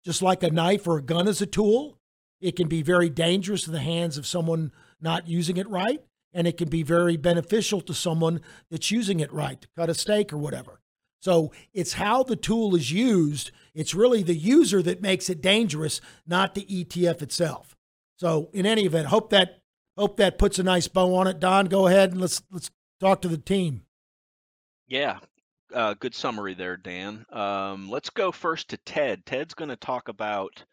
[0.04, 1.98] just like a knife or a gun is a tool.
[2.42, 6.04] It can be very dangerous in the hands of someone not using it right,
[6.34, 9.94] and it can be very beneficial to someone that's using it right to cut a
[9.94, 10.82] steak or whatever.
[11.24, 13.52] So it's how the tool is used.
[13.74, 17.78] It's really the user that makes it dangerous, not the ETF itself.
[18.18, 19.62] So in any event, hope that
[19.98, 21.40] hope that puts a nice bow on it.
[21.40, 23.84] Don, go ahead and let's let's talk to the team.
[24.90, 25.20] Yeah,
[25.74, 27.26] uh, good summary there, Dan.
[27.32, 29.26] Um, let's go first to Ted.
[29.26, 30.66] Ted's going to talk about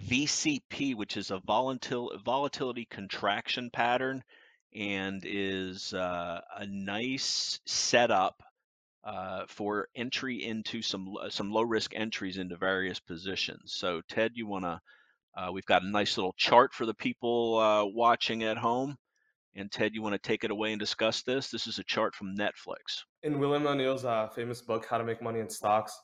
[0.00, 4.22] VCP, which is a volatil- volatility contraction pattern
[4.72, 8.40] and is uh, a nice setup
[9.04, 13.74] uh, for entry into some some low risk entries into various positions.
[13.76, 14.80] So Ted, you want to?
[15.36, 18.96] Uh, we've got a nice little chart for the people uh, watching at home.
[19.56, 21.50] And Ted, you want to take it away and discuss this?
[21.50, 23.02] This is a chart from Netflix.
[23.22, 25.96] in William O'Neill's uh, famous book, How to Make Money in Stocks,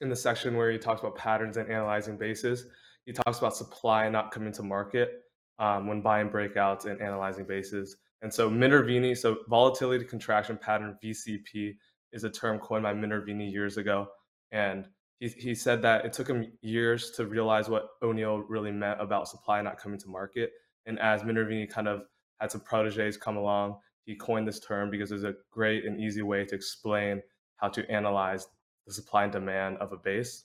[0.00, 2.66] in the section where he talks about patterns and analyzing bases,
[3.06, 5.22] he talks about supply not coming to market
[5.58, 7.96] um, when buying breakouts and analyzing bases.
[8.22, 11.76] And so Minervini, so volatility contraction pattern VCP,
[12.12, 14.08] is a term coined by Minervini years ago.
[14.50, 14.86] And
[15.18, 19.28] he, he said that it took him years to realize what O'Neill really meant about
[19.28, 20.52] supply not coming to market.
[20.86, 22.02] And as Minervini kind of
[22.40, 26.22] had some proteges come along, he coined this term because it's a great and easy
[26.22, 27.22] way to explain
[27.56, 28.46] how to analyze
[28.86, 30.44] the supply and demand of a base.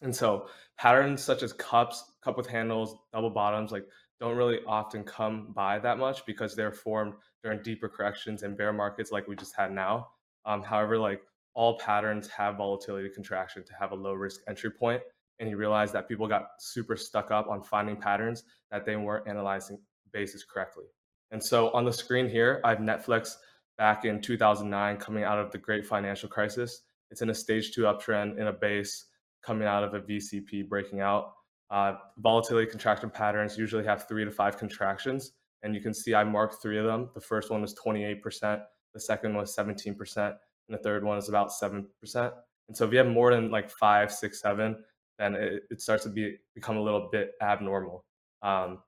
[0.00, 3.86] And so patterns such as cups, cup with handles, double bottoms, like
[4.18, 8.72] don't really often come by that much because they're formed during deeper corrections and bear
[8.72, 10.08] markets like we just had now.
[10.46, 11.20] Um, however, like
[11.54, 15.02] all patterns have volatility contraction to have a low risk entry point.
[15.38, 19.28] And you realize that people got super stuck up on finding patterns that they weren't
[19.28, 19.78] analyzing
[20.12, 20.84] bases correctly.
[21.30, 23.34] And so on the screen here, I have Netflix
[23.76, 26.82] back in 2009 coming out of the great financial crisis.
[27.10, 29.06] It's in a stage two uptrend in a base
[29.44, 31.32] coming out of a VCP breaking out.
[31.70, 35.32] Uh, volatility contraction patterns usually have three to five contractions.
[35.62, 37.10] And you can see I marked three of them.
[37.14, 38.62] The first one was 28%,
[38.96, 40.36] the second was 17%, and
[40.70, 41.84] the third one is about 7%.
[42.68, 44.82] And so if you have more than like five, six, seven,
[45.18, 48.06] then it, it starts to be become a little bit abnormal.
[48.42, 48.78] Um,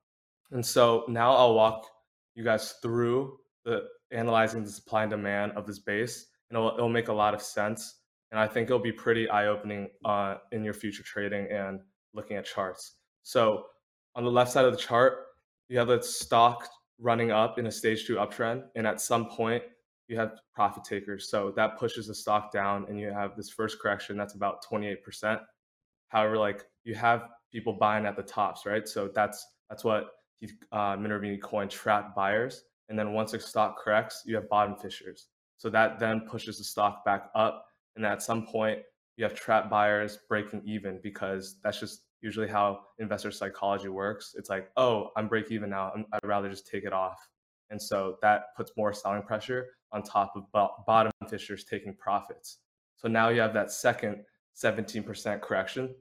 [0.49, 1.85] and so now I'll walk
[2.33, 6.89] you guys through the analyzing the supply and demand of this base, and it'll, it'll
[6.89, 7.99] make a lot of sense.
[8.31, 11.81] And I think it'll be pretty eye opening uh, in your future trading and
[12.15, 12.95] looking at charts.
[13.21, 13.65] So
[14.15, 15.27] on the left side of the chart,
[15.67, 16.67] you have the stock
[16.97, 19.63] running up in a stage two uptrend, and at some point
[20.09, 21.29] you have profit takers.
[21.29, 25.39] So that pushes the stock down, and you have this first correction that's about 28%.
[26.09, 28.87] However, like you have people buying at the tops, right?
[28.87, 30.07] So that's that's what
[30.39, 32.63] he, uh, Minervini coined trap buyers.
[32.89, 35.27] And then once a stock corrects, you have bottom fishers.
[35.57, 37.67] So that then pushes the stock back up.
[37.95, 38.79] And at some point,
[39.15, 44.33] you have trap buyers breaking even because that's just usually how investor psychology works.
[44.35, 45.91] It's like, oh, I'm break even now.
[45.95, 47.19] I'm, I'd rather just take it off.
[47.69, 50.43] And so that puts more selling pressure on top of
[50.85, 52.59] bottom fishers taking profits.
[52.97, 54.23] So now you have that second
[54.61, 55.95] 17% correction.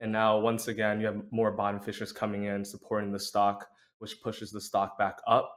[0.00, 3.66] And now, once again, you have more bottom fishers coming in supporting the stock,
[3.98, 5.50] which pushes the stock back up.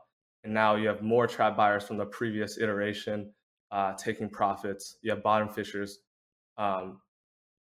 [0.43, 3.33] And now you have more trap buyers from the previous iteration
[3.71, 4.97] uh, taking profits.
[5.01, 5.99] You have bottom fishers
[6.57, 7.01] um,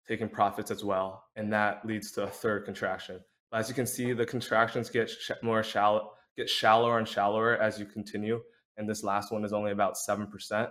[0.07, 1.26] taking profits as well.
[1.36, 3.20] And that leads to a third contraction.
[3.51, 7.57] But as you can see, the contractions get sh- more shallow, get shallower and shallower
[7.57, 8.41] as you continue.
[8.78, 10.69] And this last one is only about 7%.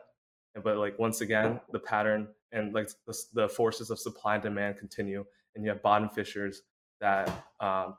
[0.63, 4.79] But like once again, the pattern and like the, the forces of supply and demand
[4.79, 5.25] continue
[5.57, 6.63] and you have bottom fishers
[7.01, 7.29] that
[7.61, 7.97] um,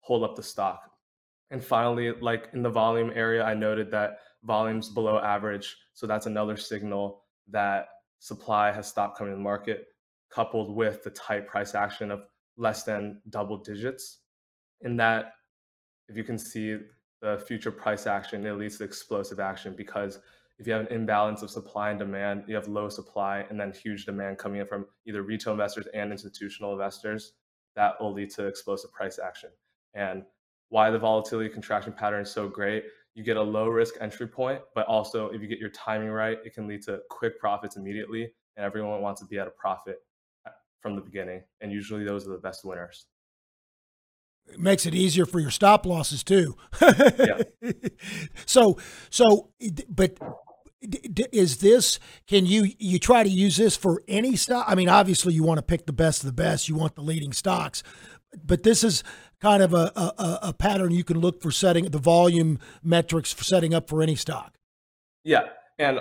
[0.00, 0.90] hold up the stock.
[1.50, 5.76] And finally, like in the volume area, I noted that volume's below average.
[5.94, 7.88] So that's another signal that
[8.20, 9.86] supply has stopped coming to the market,
[10.30, 12.20] coupled with the tight price action of
[12.56, 14.18] less than double digits.
[14.82, 15.32] In that,
[16.08, 16.76] if you can see
[17.20, 20.18] the future price action, it leads to explosive action because
[20.58, 23.72] if you have an imbalance of supply and demand, you have low supply and then
[23.72, 27.32] huge demand coming in from either retail investors and institutional investors,
[27.76, 29.50] that will lead to explosive price action.
[29.94, 30.24] And
[30.68, 34.60] why the volatility contraction pattern is so great, you get a low risk entry point,
[34.74, 38.32] but also if you get your timing right, it can lead to quick profits immediately.
[38.56, 39.96] And everyone wants to be at a profit
[40.46, 40.50] uh,
[40.80, 41.42] from the beginning.
[41.60, 43.06] And usually those are the best winners.
[44.52, 46.56] It makes it easier for your stop losses too.
[46.80, 47.42] Yeah.
[48.46, 48.78] so,
[49.10, 49.50] so,
[49.88, 50.16] but
[51.32, 51.98] is this?
[52.26, 54.64] Can you you try to use this for any stock?
[54.68, 56.68] I mean, obviously you want to pick the best of the best.
[56.68, 57.82] You want the leading stocks,
[58.44, 59.04] but this is
[59.40, 63.44] kind of a a, a pattern you can look for setting the volume metrics for
[63.44, 64.54] setting up for any stock.
[65.24, 65.48] Yeah.
[65.78, 66.00] And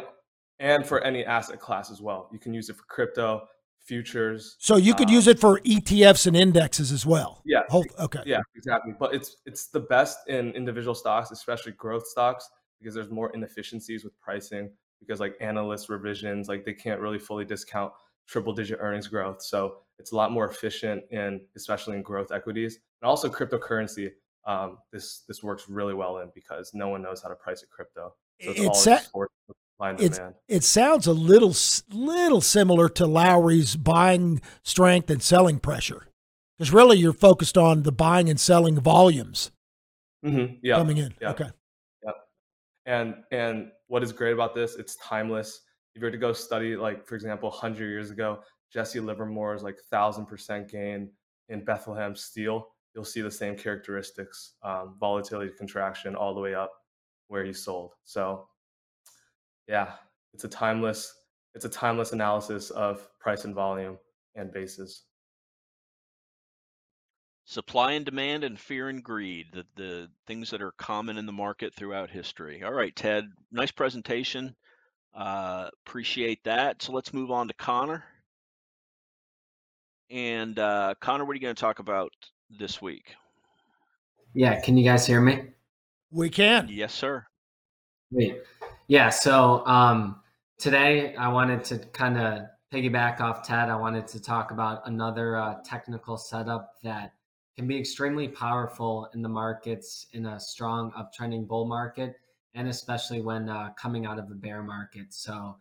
[0.59, 2.29] and for any asset class as well.
[2.31, 3.47] You can use it for crypto,
[3.89, 4.55] futures.
[4.59, 7.41] So you could um, use it for ETFs and indexes as well.
[7.43, 7.63] Yeah.
[7.69, 8.21] Whole- okay.
[8.25, 8.93] Yeah, exactly.
[8.97, 12.47] But it's it's the best in individual stocks, especially growth stocks,
[12.79, 14.69] because there's more inefficiencies with pricing.
[15.01, 17.91] Because like analyst revisions, like they can't really fully discount
[18.27, 19.41] triple digit earnings growth.
[19.41, 24.11] So it's a lot more efficient in especially in growth equities and also cryptocurrency.
[24.45, 27.67] Um, this this works really well in because no one knows how to price a
[27.67, 28.13] crypto.
[28.41, 29.23] So it's, It's all sa-
[29.79, 31.53] just for supply and It's it sounds a little
[31.91, 36.07] little similar to Lowry's buying strength and selling pressure,
[36.57, 39.51] because really you're focused on the buying and selling volumes
[40.25, 40.55] Mm-hmm.
[40.61, 40.75] Yeah.
[40.75, 41.13] coming in.
[41.21, 41.31] yeah.
[41.31, 41.49] Okay.
[42.85, 45.61] and and what is great about this it's timeless
[45.95, 48.39] if you were to go study like for example 100 years ago
[48.71, 51.09] jesse livermore's like 1000% gain
[51.49, 56.71] in bethlehem steel you'll see the same characteristics um, volatility contraction all the way up
[57.27, 58.47] where he sold so
[59.69, 59.91] yeah
[60.33, 61.13] it's a timeless
[61.55, 63.97] it's a timeless analysis of price and volume
[64.35, 65.03] and basis
[67.49, 71.31] Supply and demand and fear and greed, the, the things that are common in the
[71.31, 72.61] market throughout history.
[72.61, 74.55] All right, Ted, nice presentation.
[75.15, 76.83] Uh, appreciate that.
[76.83, 78.03] So let's move on to Connor.
[80.11, 82.11] And uh, Connor, what are you going to talk about
[82.51, 83.15] this week?
[84.35, 85.41] Yeah, can you guys hear me?
[86.11, 86.67] We can.
[86.69, 87.25] Yes, sir.
[88.13, 88.43] Great.
[88.89, 90.19] Yeah, so um,
[90.57, 93.69] today I wanted to kind of piggyback off Ted.
[93.69, 97.13] I wanted to talk about another uh, technical setup that
[97.55, 102.15] can be extremely powerful in the markets in a strong uptrending bull market,
[102.55, 105.13] and especially when uh, coming out of a bear market.
[105.13, 105.55] So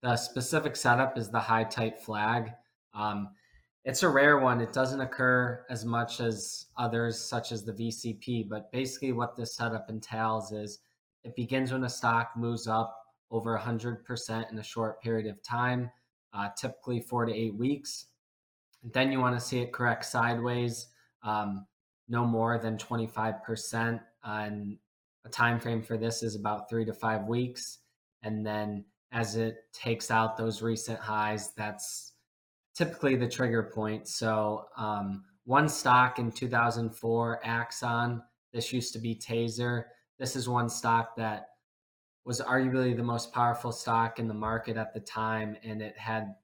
[0.00, 2.50] the specific setup is the high tight flag.
[2.94, 3.28] Um,
[3.84, 4.62] it's a rare one.
[4.62, 8.48] It doesn't occur as much as others, such as the VCP.
[8.48, 10.78] But basically, what this setup entails is
[11.24, 12.96] it begins when a stock moves up
[13.30, 15.90] over 100% in a short period of time,
[16.32, 18.06] uh, typically four to eight weeks.
[18.82, 20.88] Then you want to see it correct sideways,
[21.22, 21.66] um,
[22.08, 24.00] no more than 25%.
[24.24, 24.78] And
[25.24, 27.78] a time frame for this is about three to five weeks.
[28.22, 32.14] And then as it takes out those recent highs, that's
[32.74, 34.08] typically the trigger point.
[34.08, 38.22] So um, one stock in 2004, Axon.
[38.52, 39.84] This used to be Taser.
[40.20, 41.48] This is one stock that
[42.26, 46.34] was arguably the most powerful stock in the market at the time, and it had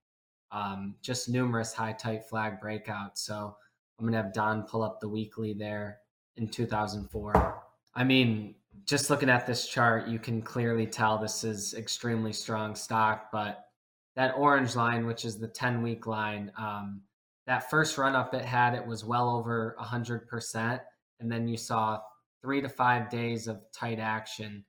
[0.51, 3.19] um, just numerous high tight flag breakouts.
[3.19, 3.55] So
[3.99, 5.99] I'm gonna have Don pull up the weekly there
[6.39, 7.63] in 2004.
[7.95, 8.55] I mean,
[8.87, 13.67] just looking at this chart, you can clearly tell this is extremely strong stock, but
[14.15, 17.03] that orange line, which is the 10 week line, um,
[17.47, 20.81] that first run up it had, it was well over 100%.
[21.21, 22.01] And then you saw
[22.43, 24.65] three to five days of tight action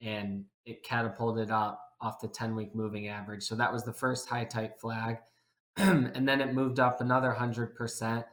[0.00, 3.42] and it catapulted up off the 10 week moving average.
[3.42, 5.18] So that was the first high tight flag.
[5.76, 8.24] and then it moved up another 100%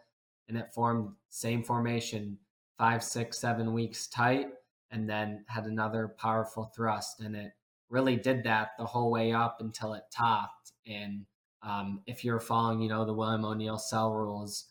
[0.47, 2.37] and it formed same formation,
[2.77, 4.47] five, six, seven weeks tight,
[4.91, 7.19] and then had another powerful thrust.
[7.19, 7.51] And it
[7.89, 10.71] really did that the whole way up until it topped.
[10.85, 11.25] And
[11.61, 14.65] um, if you're following, you know, the William O'Neill sell rules,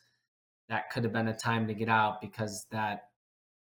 [0.69, 3.11] that could have been a time to get out because that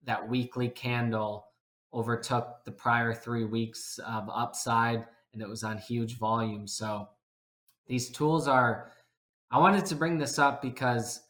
[0.04, 1.46] that weekly candle
[1.92, 6.66] overtook the prior three weeks of upside and it was on huge volume.
[6.66, 7.08] So
[7.86, 8.90] these tools are
[9.50, 11.20] I wanted to bring this up because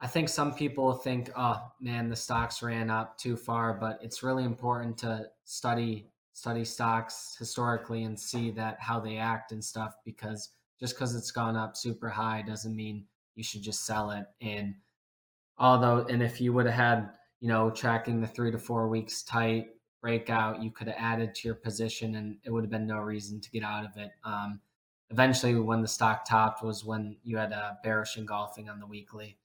[0.00, 4.22] I think some people think, oh man, the stocks ran up too far, but it's
[4.22, 9.94] really important to study study stocks historically and see that how they act and stuff
[10.04, 10.50] because
[10.80, 14.24] just because it's gone up super high doesn't mean you should just sell it.
[14.40, 14.74] And
[15.58, 17.10] although and if you would have had
[17.42, 19.66] you know, tracking the three to four weeks tight
[20.00, 23.40] breakout, you could have added to your position and it would have been no reason
[23.40, 24.12] to get out of it.
[24.24, 24.60] Um,
[25.10, 29.38] eventually, when the stock topped, was when you had a bearish engulfing on the weekly.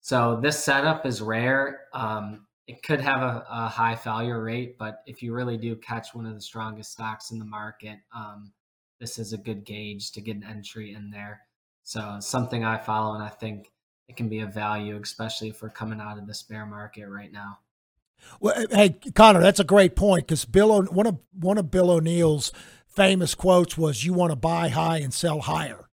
[0.00, 1.80] So this setup is rare.
[1.92, 6.14] Um, it could have a, a, high failure rate, but if you really do catch
[6.14, 8.50] one of the strongest stocks in the market, um,
[8.98, 11.42] this is a good gauge to get an entry in there.
[11.82, 13.70] So something I follow, and I think
[14.12, 17.32] it can be a value, especially if we're coming out of this bear market right
[17.32, 17.58] now.
[18.40, 21.70] Well, eh, hey Connor, that's a great point because Bill o- one of one of
[21.70, 22.52] Bill O'Neill's
[22.86, 25.88] famous quotes was, "You want to buy high and sell higher."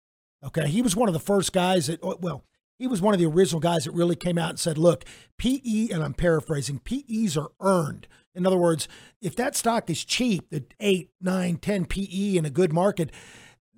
[0.44, 2.44] Okay, he was one of the first guys that oh, well,
[2.78, 5.04] he was one of the original guys that really came out and said, "Look,
[5.36, 8.06] PE," and I'm paraphrasing, PEs are earned.
[8.32, 8.86] In other words,
[9.20, 13.12] if that stock is cheap, the eight, nine, 10 PE in a good market,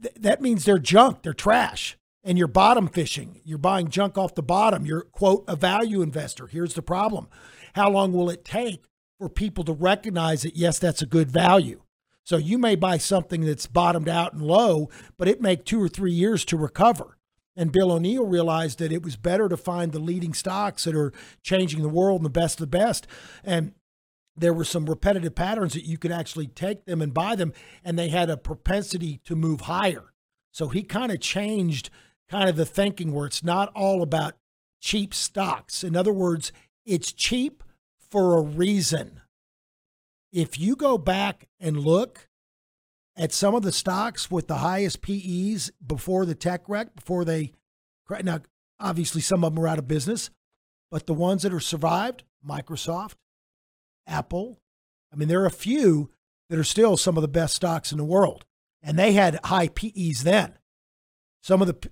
[0.01, 3.41] th- that means they're junk, they're trash and you're bottom fishing.
[3.45, 4.85] You're buying junk off the bottom.
[4.85, 6.49] You're, quote, a value investor.
[6.49, 7.29] Here's the problem
[7.75, 8.85] How long will it take
[9.19, 11.83] for people to recognize that, yes, that's a good value?
[12.25, 15.89] So you may buy something that's bottomed out and low, but it may two or
[15.89, 17.17] three years to recover.
[17.55, 21.13] And Bill O'Neill realized that it was better to find the leading stocks that are
[21.43, 23.07] changing the world and the best of the best.
[23.45, 23.73] And
[24.37, 27.53] there were some repetitive patterns that you could actually take them and buy them,
[27.85, 30.13] and they had a propensity to move higher.
[30.51, 31.91] So he kind of changed
[32.29, 34.35] kind of the thinking where it's not all about
[34.81, 35.85] cheap stocks.
[35.85, 36.53] In other words,
[36.85, 37.63] it's cheap
[37.99, 39.21] for a reason.
[40.33, 42.29] If you go back and look
[43.17, 47.53] at some of the stocks with the highest PEs before the tech wreck, before they,
[48.23, 48.41] now
[48.79, 50.31] obviously some of them are out of business,
[50.91, 53.15] but the ones that are survived, Microsoft,
[54.07, 54.61] Apple,
[55.13, 56.11] I mean, there are a few
[56.51, 58.45] that are still some of the best stocks in the world.
[58.83, 60.59] And they had high PEs then.
[61.43, 61.91] Some of the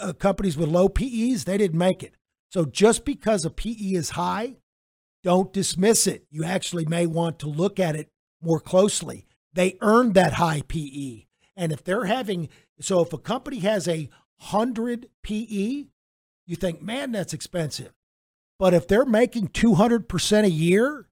[0.00, 2.14] uh, companies with low PEs, they didn't make it.
[2.50, 4.56] So just because a PE is high,
[5.22, 6.24] don't dismiss it.
[6.30, 8.08] You actually may want to look at it
[8.40, 9.26] more closely.
[9.52, 11.24] They earned that high PE.
[11.56, 12.48] And if they're having,
[12.80, 14.08] so if a company has a
[14.38, 15.86] 100 PE,
[16.46, 17.92] you think, man, that's expensive.
[18.58, 21.08] But if they're making 200% a year,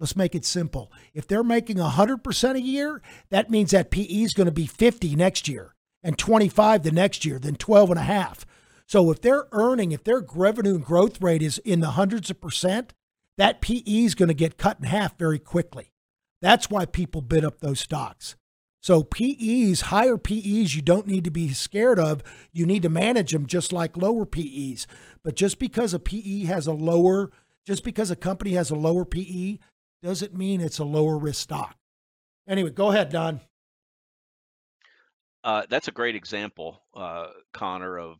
[0.00, 0.90] let's make it simple.
[1.14, 3.00] If they're making 100% a year,
[3.30, 7.24] that means that PE is going to be 50 next year and 25 the next
[7.24, 8.46] year, then 12 and a half.
[8.86, 12.40] So if they're earning, if their revenue and growth rate is in the hundreds of
[12.40, 12.94] percent,
[13.36, 15.92] that PE is going to get cut in half very quickly.
[16.40, 18.36] That's why people bid up those stocks.
[18.80, 22.22] So PEs, higher PEs, you don't need to be scared of.
[22.52, 24.86] You need to manage them just like lower PEs.
[25.24, 27.32] But just because a PE has a lower,
[27.66, 29.58] just because a company has a lower PE,
[30.02, 31.76] doesn't mean it's a lower risk stock.
[32.46, 33.40] Anyway, go ahead, Don.
[35.46, 38.18] Uh, that's a great example, uh, Connor, of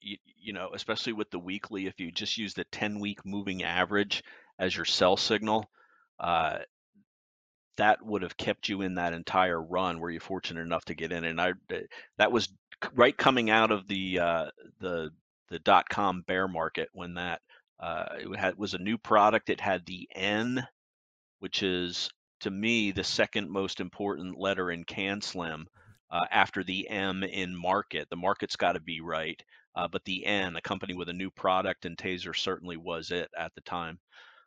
[0.00, 1.86] you, you know, especially with the weekly.
[1.86, 4.24] If you just use the 10 week moving average
[4.58, 5.70] as your sell signal,
[6.18, 6.58] uh,
[7.76, 10.00] that would have kept you in that entire run.
[10.00, 11.22] Were you're fortunate enough to get in?
[11.22, 11.52] And I,
[12.18, 12.48] that was
[12.94, 14.46] right coming out of the uh,
[14.80, 15.10] the
[15.50, 17.42] the dot com bear market when that
[17.78, 19.50] uh, it had was a new product.
[19.50, 20.66] It had the N,
[21.38, 22.10] which is
[22.40, 25.66] to me the second most important letter in CanSlim
[26.10, 28.08] uh, after the M in market.
[28.10, 29.42] The market's got to be right,
[29.74, 33.30] uh, but the N, a company with a new product, and Taser certainly was it
[33.38, 33.98] at the time.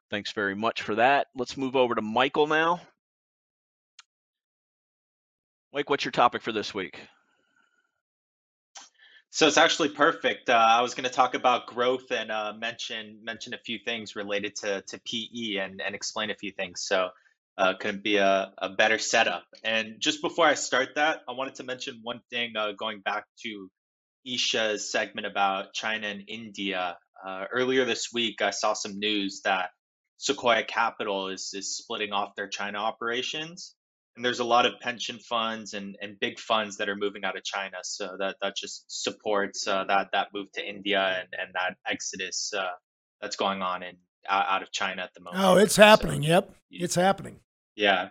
[0.10, 1.28] Thanks very much for that.
[1.36, 2.82] Let's move over to Michael now.
[5.72, 7.00] Mike, what's your topic for this week?
[9.32, 10.50] So it's actually perfect.
[10.50, 14.16] Uh, I was going to talk about growth and uh, mention mention a few things
[14.16, 16.82] related to to PE and and explain a few things.
[16.82, 17.10] So
[17.60, 19.44] uh, couldn't be a, a better setup.
[19.66, 23.26] And just before I start that, I wanted to mention one thing uh, going back
[23.44, 23.70] to
[24.26, 26.98] Isha's segment about China and India.
[27.24, 29.72] Uh, earlier this week, I saw some news that
[30.18, 33.76] Sequoia Capital is, is splitting off their China operations.
[34.16, 37.38] And there's a lot of pension funds and, and big funds that are moving out
[37.38, 37.78] of China.
[37.84, 42.54] So that, that just supports uh, that, that move to India and, and that exodus
[42.58, 42.68] uh,
[43.22, 43.98] that's going on in
[44.30, 45.44] out, out of China at the moment.
[45.44, 46.24] Oh, it's happening.
[46.24, 46.52] So, yep.
[46.72, 47.40] It's happening.
[47.80, 48.10] Yeah.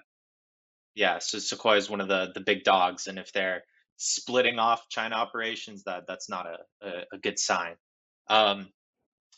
[0.95, 1.19] Yeah.
[1.21, 3.63] So Sequoia is one of the the big dogs, and if they're
[3.99, 7.75] splitting off China operations, that that's not a a, a good sign.
[8.31, 8.69] Um,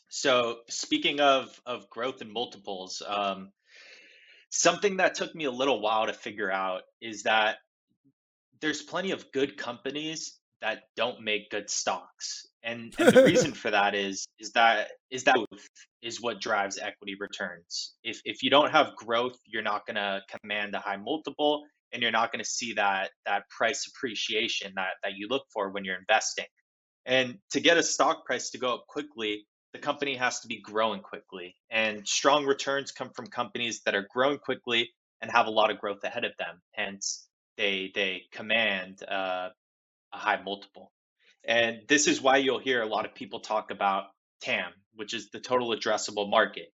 [0.08, 3.50] so speaking of of growth and multiples, um,
[4.50, 7.56] something that took me a little while to figure out is that
[8.60, 13.70] there's plenty of good companies that don't make good stocks and, and the reason for
[13.70, 15.36] that is is that is that
[16.02, 20.20] is what drives equity returns if if you don't have growth you're not going to
[20.40, 24.92] command a high multiple and you're not going to see that that price appreciation that
[25.02, 26.46] that you look for when you're investing
[27.06, 30.60] and to get a stock price to go up quickly the company has to be
[30.60, 31.54] growing quickly.
[31.70, 34.90] And strong returns come from companies that are growing quickly
[35.20, 36.60] and have a lot of growth ahead of them.
[36.72, 39.50] Hence, they they command uh,
[40.12, 40.92] a high multiple.
[41.44, 44.04] And this is why you'll hear a lot of people talk about
[44.40, 46.72] TAM, which is the total addressable market.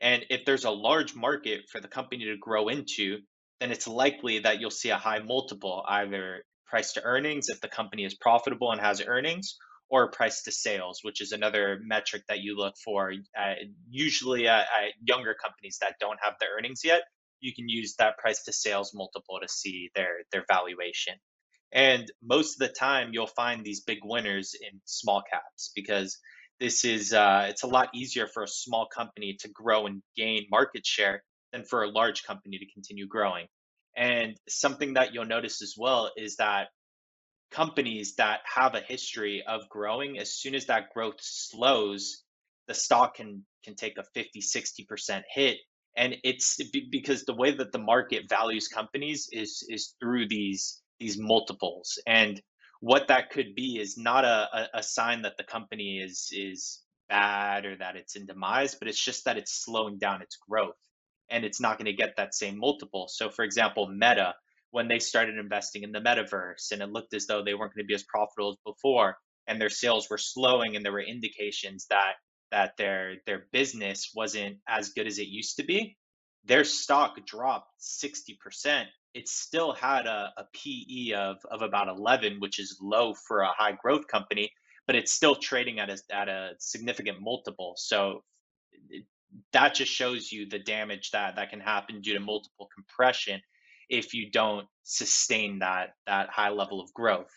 [0.00, 3.18] And if there's a large market for the company to grow into,
[3.60, 7.68] then it's likely that you'll see a high multiple, either price to earnings if the
[7.68, 9.56] company is profitable and has earnings,
[9.88, 13.12] or price to sales, which is another metric that you look for.
[13.38, 13.54] Uh,
[13.88, 17.02] usually, at, at younger companies that don't have the earnings yet,
[17.40, 21.14] you can use that price to sales multiple to see their their valuation.
[21.72, 26.18] And most of the time, you'll find these big winners in small caps because
[26.60, 30.46] this is uh, it's a lot easier for a small company to grow and gain
[30.50, 33.46] market share than for a large company to continue growing.
[33.96, 36.68] And something that you'll notice as well is that
[37.50, 42.22] companies that have a history of growing, as soon as that growth slows,
[42.68, 45.58] the stock can can take a 50, 60% hit.
[45.96, 46.58] And it's
[46.90, 51.98] because the way that the market values companies is is through these these multiples.
[52.06, 52.40] And
[52.86, 57.66] what that could be is not a, a, sign that the company is is bad
[57.66, 60.78] or that it's in demise, but it's just that it's slowing down its growth
[61.28, 63.08] and it's not going to get that same multiple.
[63.08, 64.36] So, for example, Meta,
[64.70, 67.82] when they started investing in the metaverse and it looked as though they weren't going
[67.82, 69.16] to be as profitable as before
[69.48, 72.12] and their sales were slowing and there were indications that
[72.52, 75.96] that their their business wasn't as good as it used to be,
[76.44, 78.84] their stock dropped 60%.
[79.16, 83.52] It still had a, a PE of, of about 11, which is low for a
[83.56, 84.50] high growth company,
[84.86, 87.74] but it's still trading at a, at a significant multiple.
[87.76, 88.22] So
[89.52, 93.40] that just shows you the damage that that can happen due to multiple compression
[93.88, 97.32] if you don't sustain that that high level of growth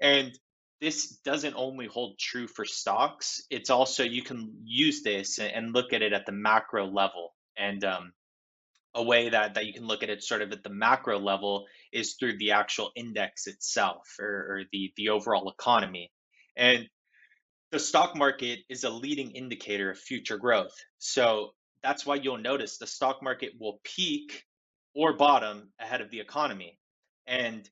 [0.00, 0.32] and
[0.80, 5.92] this doesn't only hold true for stocks it's also you can use this and look
[5.92, 8.12] at it at the macro level and um,
[8.94, 11.66] a way that that you can look at it sort of at the macro level
[11.92, 16.10] is through the actual index itself or, or the the overall economy
[16.56, 16.88] and
[17.70, 20.74] the stock market is a leading indicator of future growth.
[20.98, 21.50] So
[21.82, 24.44] that's why you'll notice the stock market will peak
[24.94, 26.78] or bottom ahead of the economy.
[27.26, 27.68] And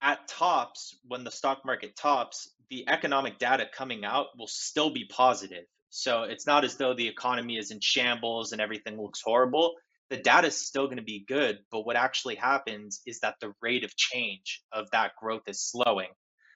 [0.00, 5.04] at tops, when the stock market tops, the economic data coming out will still be
[5.04, 5.64] positive.
[5.90, 9.74] So it's not as though the economy is in shambles and everything looks horrible.
[10.10, 13.52] The data is still going to be good, but what actually happens is that the
[13.62, 16.10] rate of change of that growth is slowing.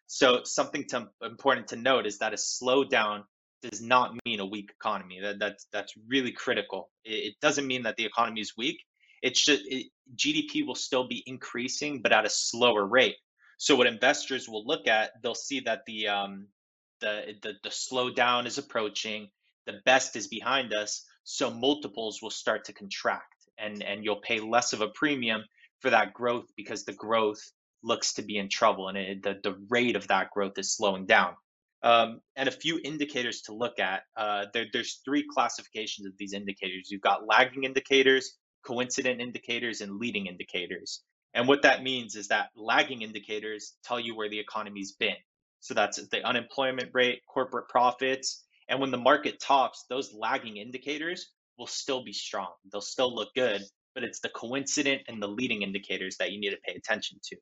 [0.07, 3.23] So something to, important to note is that a slowdown
[3.63, 5.21] does not mean a weak economy.
[5.21, 6.91] That, that's that's really critical.
[7.05, 8.83] It, it doesn't mean that the economy is weak.
[9.23, 9.87] It's just it,
[10.17, 13.17] GDP will still be increasing, but at a slower rate.
[13.57, 16.49] So what investors will look at, they'll see that the um,
[17.01, 19.31] the the, the slowdown is approaching.
[19.67, 21.05] The best is behind us.
[21.25, 25.45] So multiples will start to contract, and and you'll pay less of a premium
[25.81, 27.41] for that growth because the growth
[27.83, 31.07] looks to be in trouble and it, the, the rate of that growth is slowing
[31.07, 31.35] down.
[31.83, 34.05] Um, and a few indicators to look at.
[34.17, 36.91] Uh, there, there's three classifications of these indicators.
[36.91, 41.03] You've got lagging indicators, coincident indicators, and leading indicators.
[41.35, 45.17] And what that means is that lagging indicators tell you where the economy's been.
[45.61, 48.45] So that's the unemployment rate, corporate profits.
[48.69, 51.29] And when the market tops, those lagging indicators
[51.59, 52.53] will still be strong.
[52.71, 53.63] They'll still look good,
[53.95, 57.37] but it's the coincident and the leading indicators that you need to pay attention to.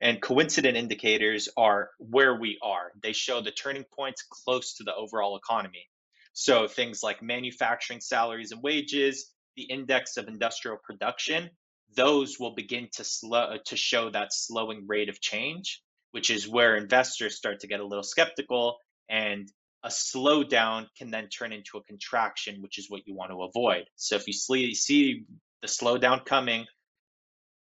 [0.00, 2.92] And coincident indicators are where we are.
[3.02, 5.88] They show the turning points close to the overall economy.
[6.34, 11.48] So things like manufacturing salaries and wages, the index of industrial production,
[11.96, 16.76] those will begin to slow to show that slowing rate of change, which is where
[16.76, 19.48] investors start to get a little skeptical and
[19.84, 23.84] a slowdown can then turn into a contraction, which is what you want to avoid.
[23.96, 25.24] So if you see
[25.60, 26.64] the slowdown coming,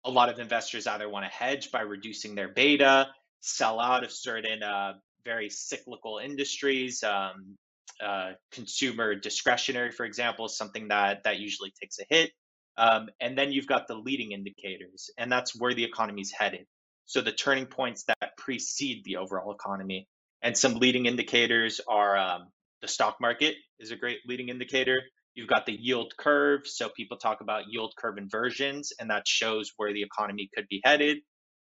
[0.04, 3.08] a lot of investors either want to hedge by reducing their beta,
[3.40, 4.94] sell out of certain uh,
[5.24, 7.02] very cyclical industries.
[7.04, 7.56] Um,
[8.04, 12.30] uh, consumer discretionary, for example, is something that that usually takes a hit.
[12.78, 16.66] Um, and then you've got the leading indicators, and that's where the economy is headed.
[17.04, 20.08] So the turning points that precede the overall economy,
[20.42, 22.48] and some leading indicators are um,
[22.82, 25.02] the stock market is a great leading indicator.
[25.34, 26.66] You've got the yield curve.
[26.66, 30.80] So people talk about yield curve inversions, and that shows where the economy could be
[30.84, 31.18] headed.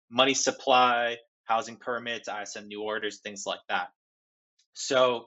[0.09, 3.89] Money supply, housing permits, ISM new orders, things like that.
[4.73, 5.25] So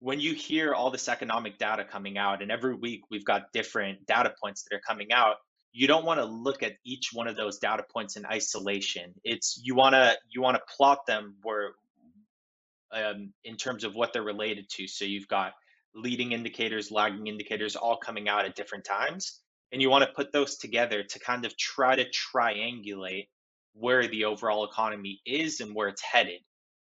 [0.00, 4.06] when you hear all this economic data coming out, and every week we've got different
[4.06, 5.36] data points that are coming out,
[5.72, 9.14] you don't want to look at each one of those data points in isolation.
[9.24, 11.72] It's you want to you want to plot them where
[12.96, 14.88] um, in terms of what they're related to.
[14.88, 15.52] So you've got
[15.94, 19.40] leading indicators, lagging indicators, all coming out at different times.
[19.72, 23.28] And you want to put those together to kind of try to triangulate
[23.74, 26.40] where the overall economy is and where it's headed.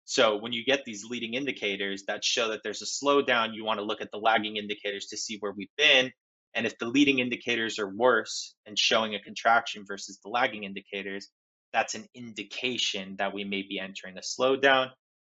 [0.06, 3.80] So when you get these leading indicators that show that there's a slowdown, you want
[3.80, 6.12] to look at the lagging indicators to see where we've been.
[6.54, 11.30] And if the leading indicators are worse and showing a contraction versus the lagging indicators,
[11.74, 14.92] that's an indication that we may be entering a slowdown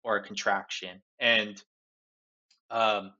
[0.03, 1.01] or a contraction.
[1.19, 1.61] And
[2.71, 3.13] um,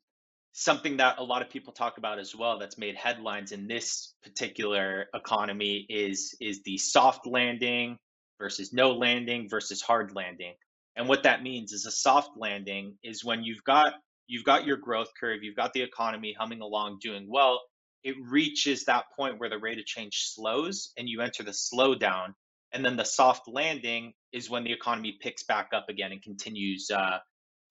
[0.53, 4.13] something that a lot of people talk about as well that's made headlines in this
[4.23, 7.97] particular economy is is the soft landing
[8.39, 10.53] versus no landing versus hard landing.
[10.95, 13.93] And what that means is a soft landing is when you've got
[14.27, 17.59] you've got your growth curve, you've got the economy humming along doing well,
[18.03, 22.34] it reaches that point where the rate of change slows and you enter the slowdown.
[22.71, 26.89] And then the soft landing is when the economy picks back up again and continues
[26.91, 27.19] uh,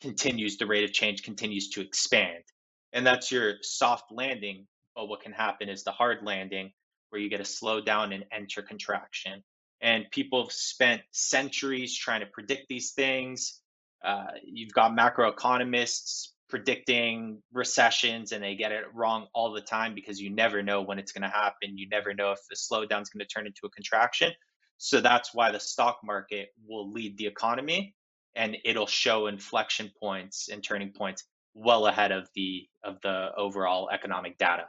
[0.00, 2.44] continues the rate of change continues to expand.
[2.92, 4.66] And that's your soft landing.
[4.94, 6.72] But what can happen is the hard landing
[7.10, 9.42] where you get a slowdown and enter contraction
[9.80, 13.60] and people have spent centuries trying to predict these things.
[14.04, 20.20] Uh, you've got macroeconomists predicting recessions and they get it wrong all the time because
[20.20, 21.76] you never know when it's going to happen.
[21.76, 24.32] You never know if the slowdown is going to turn into a contraction.
[24.78, 27.94] So that's why the stock market will lead the economy
[28.34, 31.24] and it'll show inflection points and turning points
[31.54, 34.68] well ahead of the of the overall economic data.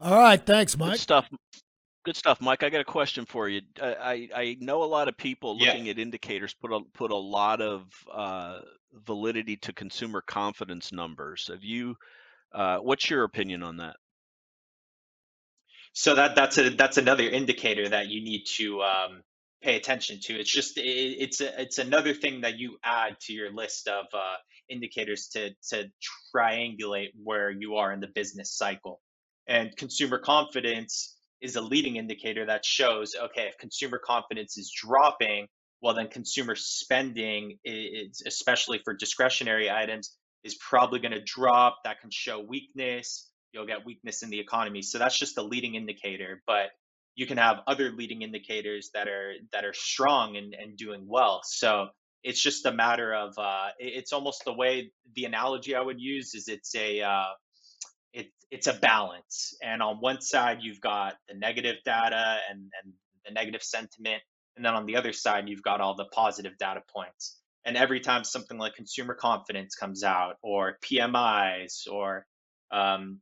[0.00, 0.92] All right, thanks, Mike.
[0.92, 1.30] Good stuff.
[2.04, 2.62] Good stuff, Mike.
[2.62, 3.62] I got a question for you.
[3.80, 5.72] I I, I know a lot of people Yeah.
[5.72, 8.60] looking at indicators put a put a lot of uh,
[9.06, 11.48] validity to consumer confidence numbers.
[11.50, 11.96] Have you?
[12.52, 13.96] Uh, what's your opinion on that?
[15.98, 19.22] So that that's a that's another indicator that you need to um,
[19.62, 20.38] pay attention to.
[20.38, 24.04] It's just it, it's a, it's another thing that you add to your list of
[24.12, 24.34] uh,
[24.68, 25.90] indicators to to
[26.34, 29.00] triangulate where you are in the business cycle.
[29.48, 35.46] And consumer confidence is a leading indicator that shows okay if consumer confidence is dropping,
[35.80, 41.78] well then consumer spending is especially for discretionary items is probably going to drop.
[41.84, 44.82] That can show weakness you'll get weakness in the economy.
[44.82, 46.66] So that's just a leading indicator, but
[47.14, 51.40] you can have other leading indicators that are that are strong and, and doing well.
[51.42, 51.88] So
[52.22, 56.34] it's just a matter of uh, it's almost the way the analogy I would use
[56.34, 57.32] is it's a uh,
[58.12, 59.54] it, it's a balance.
[59.62, 62.92] And on one side you've got the negative data and, and
[63.24, 64.22] the negative sentiment,
[64.56, 67.40] and then on the other side you've got all the positive data points.
[67.64, 72.26] And every time something like consumer confidence comes out, or PMIs, or
[72.70, 73.20] um,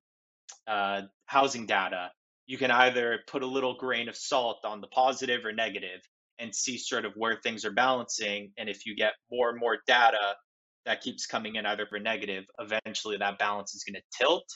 [0.66, 2.10] uh, housing data,
[2.46, 6.00] you can either put a little grain of salt on the positive or negative
[6.38, 8.52] and see sort of where things are balancing.
[8.58, 10.36] And if you get more and more data
[10.84, 14.46] that keeps coming in either for negative, eventually that balance is going to tilt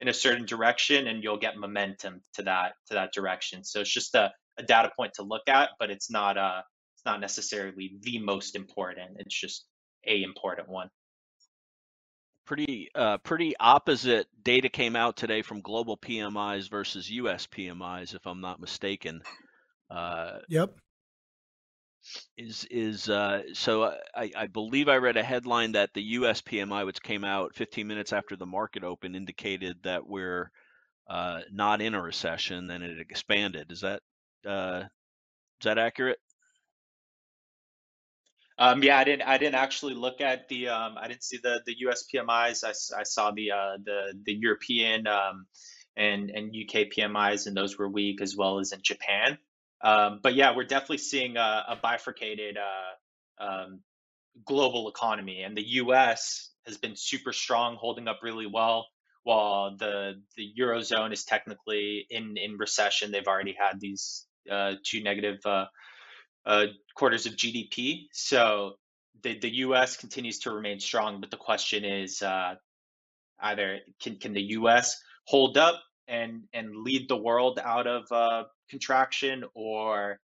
[0.00, 3.64] in a certain direction and you'll get momentum to that to that direction.
[3.64, 6.64] So it's just a, a data point to look at, but it's not a
[6.96, 9.16] it's not necessarily the most important.
[9.18, 9.66] It's just
[10.06, 10.88] a important one.
[12.46, 17.46] Pretty uh, pretty opposite data came out today from global PMIs versus U.S.
[17.48, 19.20] PMIs, if I'm not mistaken.
[19.90, 20.70] Uh, Yep.
[22.38, 26.40] is is uh, so uh, I, I believe I read a headline that the U.S.
[26.42, 30.50] PMI, which came out 15 minutes after the market opened, indicated that we're
[31.08, 33.72] uh, not in a recession, and it expanded.
[33.72, 34.02] Is that
[34.46, 34.84] uh,
[35.60, 36.18] is that accurate?
[38.58, 39.22] Um, yeah, I didn't.
[39.22, 40.68] I didn't actually look at the.
[40.68, 42.04] Um, I didn't see the the U.S.
[42.12, 42.64] PMIs.
[42.64, 45.46] I saw the uh, the the European um,
[45.96, 49.38] and and UK PMIs, and those were weak as well as in Japan.
[49.82, 53.80] Um, but yeah, we're definitely seeing a, a bifurcated uh, um,
[54.44, 56.50] global economy, and the U.S.
[56.66, 58.86] has been super strong, holding up really well,
[59.22, 63.10] while the the eurozone is technically in in recession.
[63.10, 65.40] They've already had these uh, two negative.
[66.46, 68.06] Uh, quarters of GDP.
[68.12, 68.76] So
[69.22, 69.96] the the U.S.
[69.96, 72.54] continues to remain strong, but the question is uh,
[73.40, 74.96] either can can the U.S.
[75.24, 80.20] hold up and and lead the world out of uh, contraction, or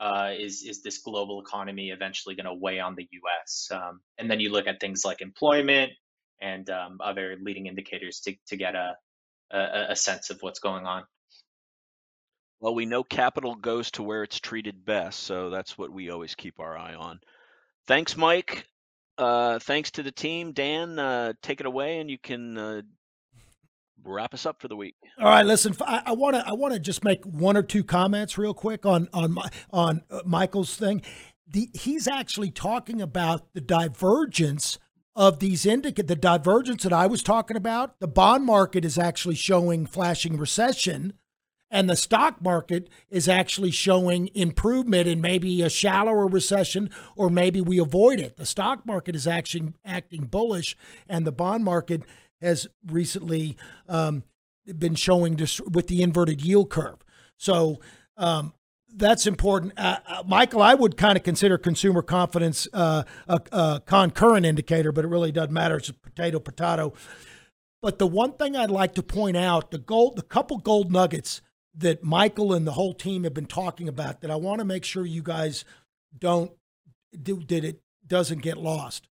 [0.00, 3.68] uh, is is this global economy eventually going to weigh on the U.S.
[3.70, 5.92] Um, and then you look at things like employment
[6.40, 8.94] and um, other leading indicators to to get a,
[9.50, 11.04] a a sense of what's going on.
[12.60, 16.34] Well, we know capital goes to where it's treated best, so that's what we always
[16.34, 17.20] keep our eye on.
[17.86, 18.66] Thanks, Mike.
[19.18, 20.52] Uh, thanks to the team.
[20.52, 22.82] Dan, uh, take it away, and you can uh,
[24.04, 24.94] wrap us up for the week.
[25.18, 25.74] All right, listen.
[25.86, 29.08] I want to I want to just make one or two comments real quick on
[29.12, 31.02] on my, on uh, Michael's thing.
[31.48, 34.78] The, he's actually talking about the divergence
[35.16, 39.34] of these indicate the divergence that I was talking about, the bond market is actually
[39.34, 41.14] showing flashing recession
[41.70, 47.60] and the stock market is actually showing improvement in maybe a shallower recession or maybe
[47.60, 48.36] we avoid it.
[48.36, 50.76] The stock market is actually acting bullish
[51.08, 52.02] and the bond market
[52.40, 53.56] has recently
[53.88, 54.22] um,
[54.78, 56.98] been showing dis- with the inverted yield curve.
[57.36, 57.80] So
[58.16, 58.52] um,
[58.94, 59.72] that's important.
[59.76, 64.92] Uh, uh, Michael, I would kind of consider consumer confidence uh, a, a concurrent indicator,
[64.92, 65.76] but it really doesn't matter.
[65.76, 66.92] It's a potato, potato.
[67.82, 71.42] But the one thing I'd like to point out, the gold, the couple gold nuggets
[71.76, 74.84] that Michael and the whole team have been talking about that I want to make
[74.84, 75.64] sure you guys
[76.18, 76.52] don't
[77.22, 79.08] do that it doesn't get lost.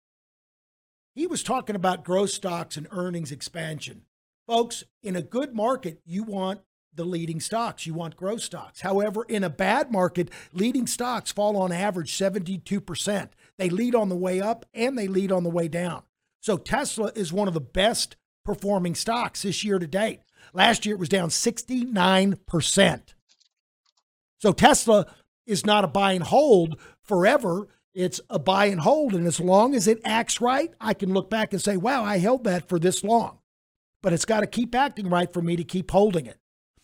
[1.14, 4.02] He was talking about growth stocks and earnings expansion.
[4.46, 6.60] Folks, in a good market, you want
[6.94, 7.86] the leading stocks.
[7.86, 8.80] You want growth stocks.
[8.80, 13.28] However, in a bad market, leading stocks fall on average 72%.
[13.58, 16.02] They lead on the way up and they lead on the way down.
[16.40, 20.20] So Tesla is one of the best performing stocks this year to date.
[20.52, 23.00] Last year it was down 69%.
[24.38, 25.06] So Tesla
[25.46, 27.68] is not a buy and hold forever.
[27.94, 29.14] It's a buy and hold.
[29.14, 32.18] And as long as it acts right, I can look back and say, wow, I
[32.18, 33.38] held that for this long.
[34.02, 36.38] But it's got to keep acting right for me to keep holding it.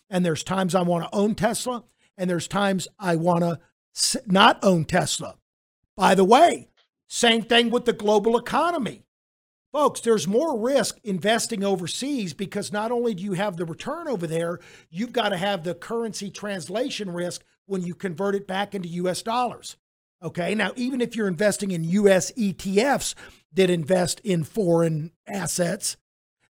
[0.09, 1.83] And there's times I want to own Tesla,
[2.17, 3.59] and there's times I want to
[4.25, 5.35] not own Tesla.
[5.95, 6.69] By the way,
[7.07, 9.03] same thing with the global economy.
[9.71, 14.27] Folks, there's more risk investing overseas because not only do you have the return over
[14.27, 14.59] there,
[14.89, 19.21] you've got to have the currency translation risk when you convert it back into US
[19.21, 19.77] dollars.
[20.21, 23.15] Okay, now even if you're investing in US ETFs
[23.53, 25.95] that invest in foreign assets,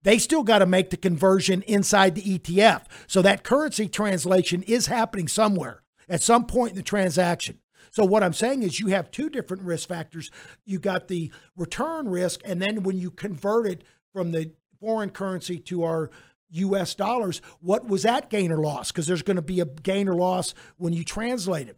[0.03, 2.85] they still got to make the conversion inside the ETF.
[3.07, 7.60] So that currency translation is happening somewhere at some point in the transaction.
[7.91, 10.30] So what I'm saying is you have two different risk factors.
[10.64, 15.59] You got the return risk, and then when you convert it from the foreign currency
[15.59, 16.11] to our
[16.53, 18.91] US dollars, what was that gain or loss?
[18.91, 21.76] Because there's going to be a gain or loss when you translate it.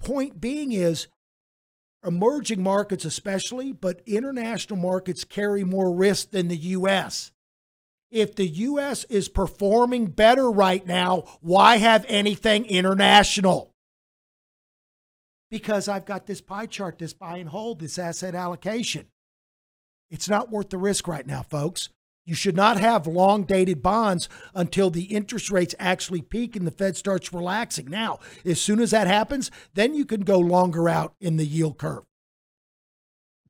[0.00, 1.08] Point being is
[2.04, 7.30] emerging markets especially, but international markets carry more risk than the US.
[8.10, 13.71] If the US is performing better right now, why have anything international?
[15.52, 19.08] Because I've got this pie chart, this buy and hold, this asset allocation.
[20.10, 21.90] It's not worth the risk right now, folks.
[22.24, 26.70] You should not have long dated bonds until the interest rates actually peak and the
[26.70, 27.90] Fed starts relaxing.
[27.90, 31.76] Now, as soon as that happens, then you can go longer out in the yield
[31.76, 32.04] curve.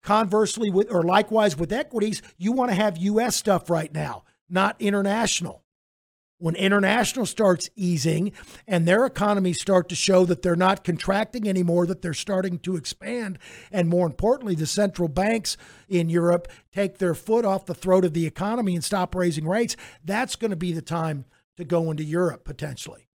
[0.02, 4.74] Conversely, with or likewise with equities, you want to have US stuff right now, not
[4.80, 5.61] international.
[6.42, 8.32] When international starts easing
[8.66, 12.74] and their economies start to show that they're not contracting anymore, that they're starting to
[12.74, 13.38] expand,
[13.70, 15.56] and more importantly, the central banks
[15.88, 19.76] in Europe take their foot off the throat of the economy and stop raising rates,
[20.04, 21.26] that's going to be the time
[21.58, 23.08] to go into Europe potentially.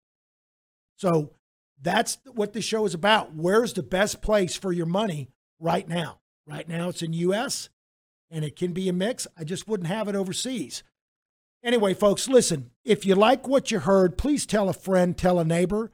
[0.96, 1.34] So
[1.82, 3.34] that's what the show is about.
[3.34, 5.28] Where's the best place for your money
[5.60, 6.20] right now?
[6.46, 7.68] Right now it's in US
[8.30, 9.26] and it can be a mix.
[9.36, 10.82] I just wouldn't have it overseas.
[11.62, 15.44] Anyway, folks, listen, if you like what you heard, please tell a friend, tell a
[15.44, 15.90] neighbor.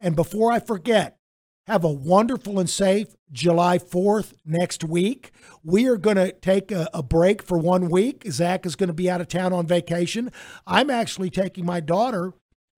[0.00, 1.18] And before I forget,
[1.66, 5.32] have a wonderful and safe July 4th next week.
[5.62, 8.24] We are going to take a, a, break for one week.
[8.30, 10.30] Zach is going to be out of town on vacation.
[10.66, 12.32] I'm actually taking my daughter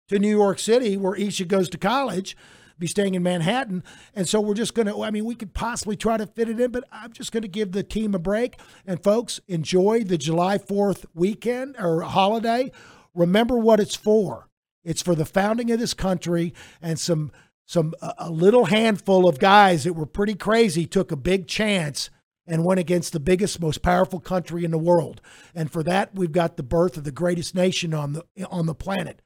[0.08, 2.36] to New York City, where Isha goes to college,
[2.78, 3.82] be staying in Manhattan.
[4.14, 6.60] And so we're just going to, I mean, we could possibly try to fit it
[6.60, 8.58] in, but I'm just going to give the team a break.
[8.86, 12.72] And folks, enjoy the July 4th weekend or holiday.
[13.14, 14.48] Remember what it's for.
[14.84, 16.52] It's for the founding of this country
[16.82, 17.32] and some
[17.66, 22.10] some a little handful of guys that were pretty crazy took a big chance
[22.46, 25.22] and went against the biggest most powerful country in the world.
[25.54, 28.74] And for that we've got the birth of the greatest nation on the on the
[28.74, 29.22] planet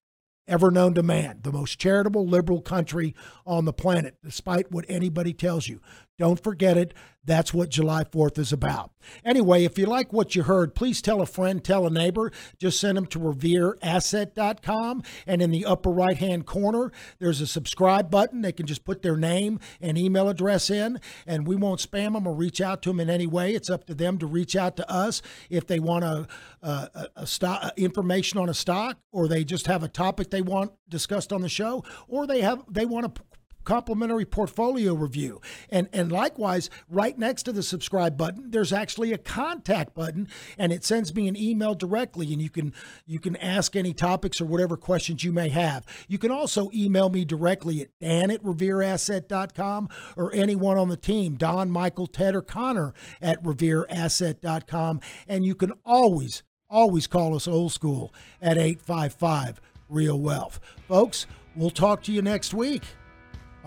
[0.49, 3.15] ever known to man, the most charitable, liberal country
[3.47, 5.81] on the planet, despite what anybody tells you.
[6.19, 6.95] Don't forget it.
[7.25, 8.91] That's what July 4th is about.
[9.23, 12.33] Anyway, if you like what you heard, please tell a friend, tell a neighbor.
[12.59, 15.03] Just send them to revereasset.com.
[15.27, 18.41] And in the upper right hand corner, there's a subscribe button.
[18.41, 22.27] They can just put their name and email address in, and we won't spam them
[22.27, 23.55] or reach out to them in any way.
[23.55, 26.27] It's up to them to reach out to us if they want a,
[26.63, 30.73] a, a stock information on a stock or they just have a topic they want
[30.89, 33.23] discussed on the show or they have they want to
[33.69, 35.43] complimentary portfolio review.
[35.69, 40.73] And and likewise, right next to the subscribe button, there's actually a contact button, and
[40.73, 42.73] it sends me an email directly, and you can
[43.05, 45.85] you can ask any topics or whatever questions you may have.
[46.09, 51.35] You can also email me directly at dan at revereasset.com or anyone on the team,
[51.35, 55.01] Don, Michael, Ted, or Connor at revereasset.com.
[55.29, 59.61] And you can always, always call us old school at 855
[59.91, 60.59] Real Wealth.
[60.89, 62.85] Folks, we'll talk to you next week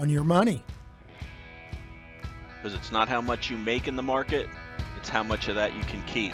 [0.02, 0.64] on your money.
[2.56, 4.50] Because it's not how much you make in the market,
[4.98, 6.34] it's how much of that you can keep.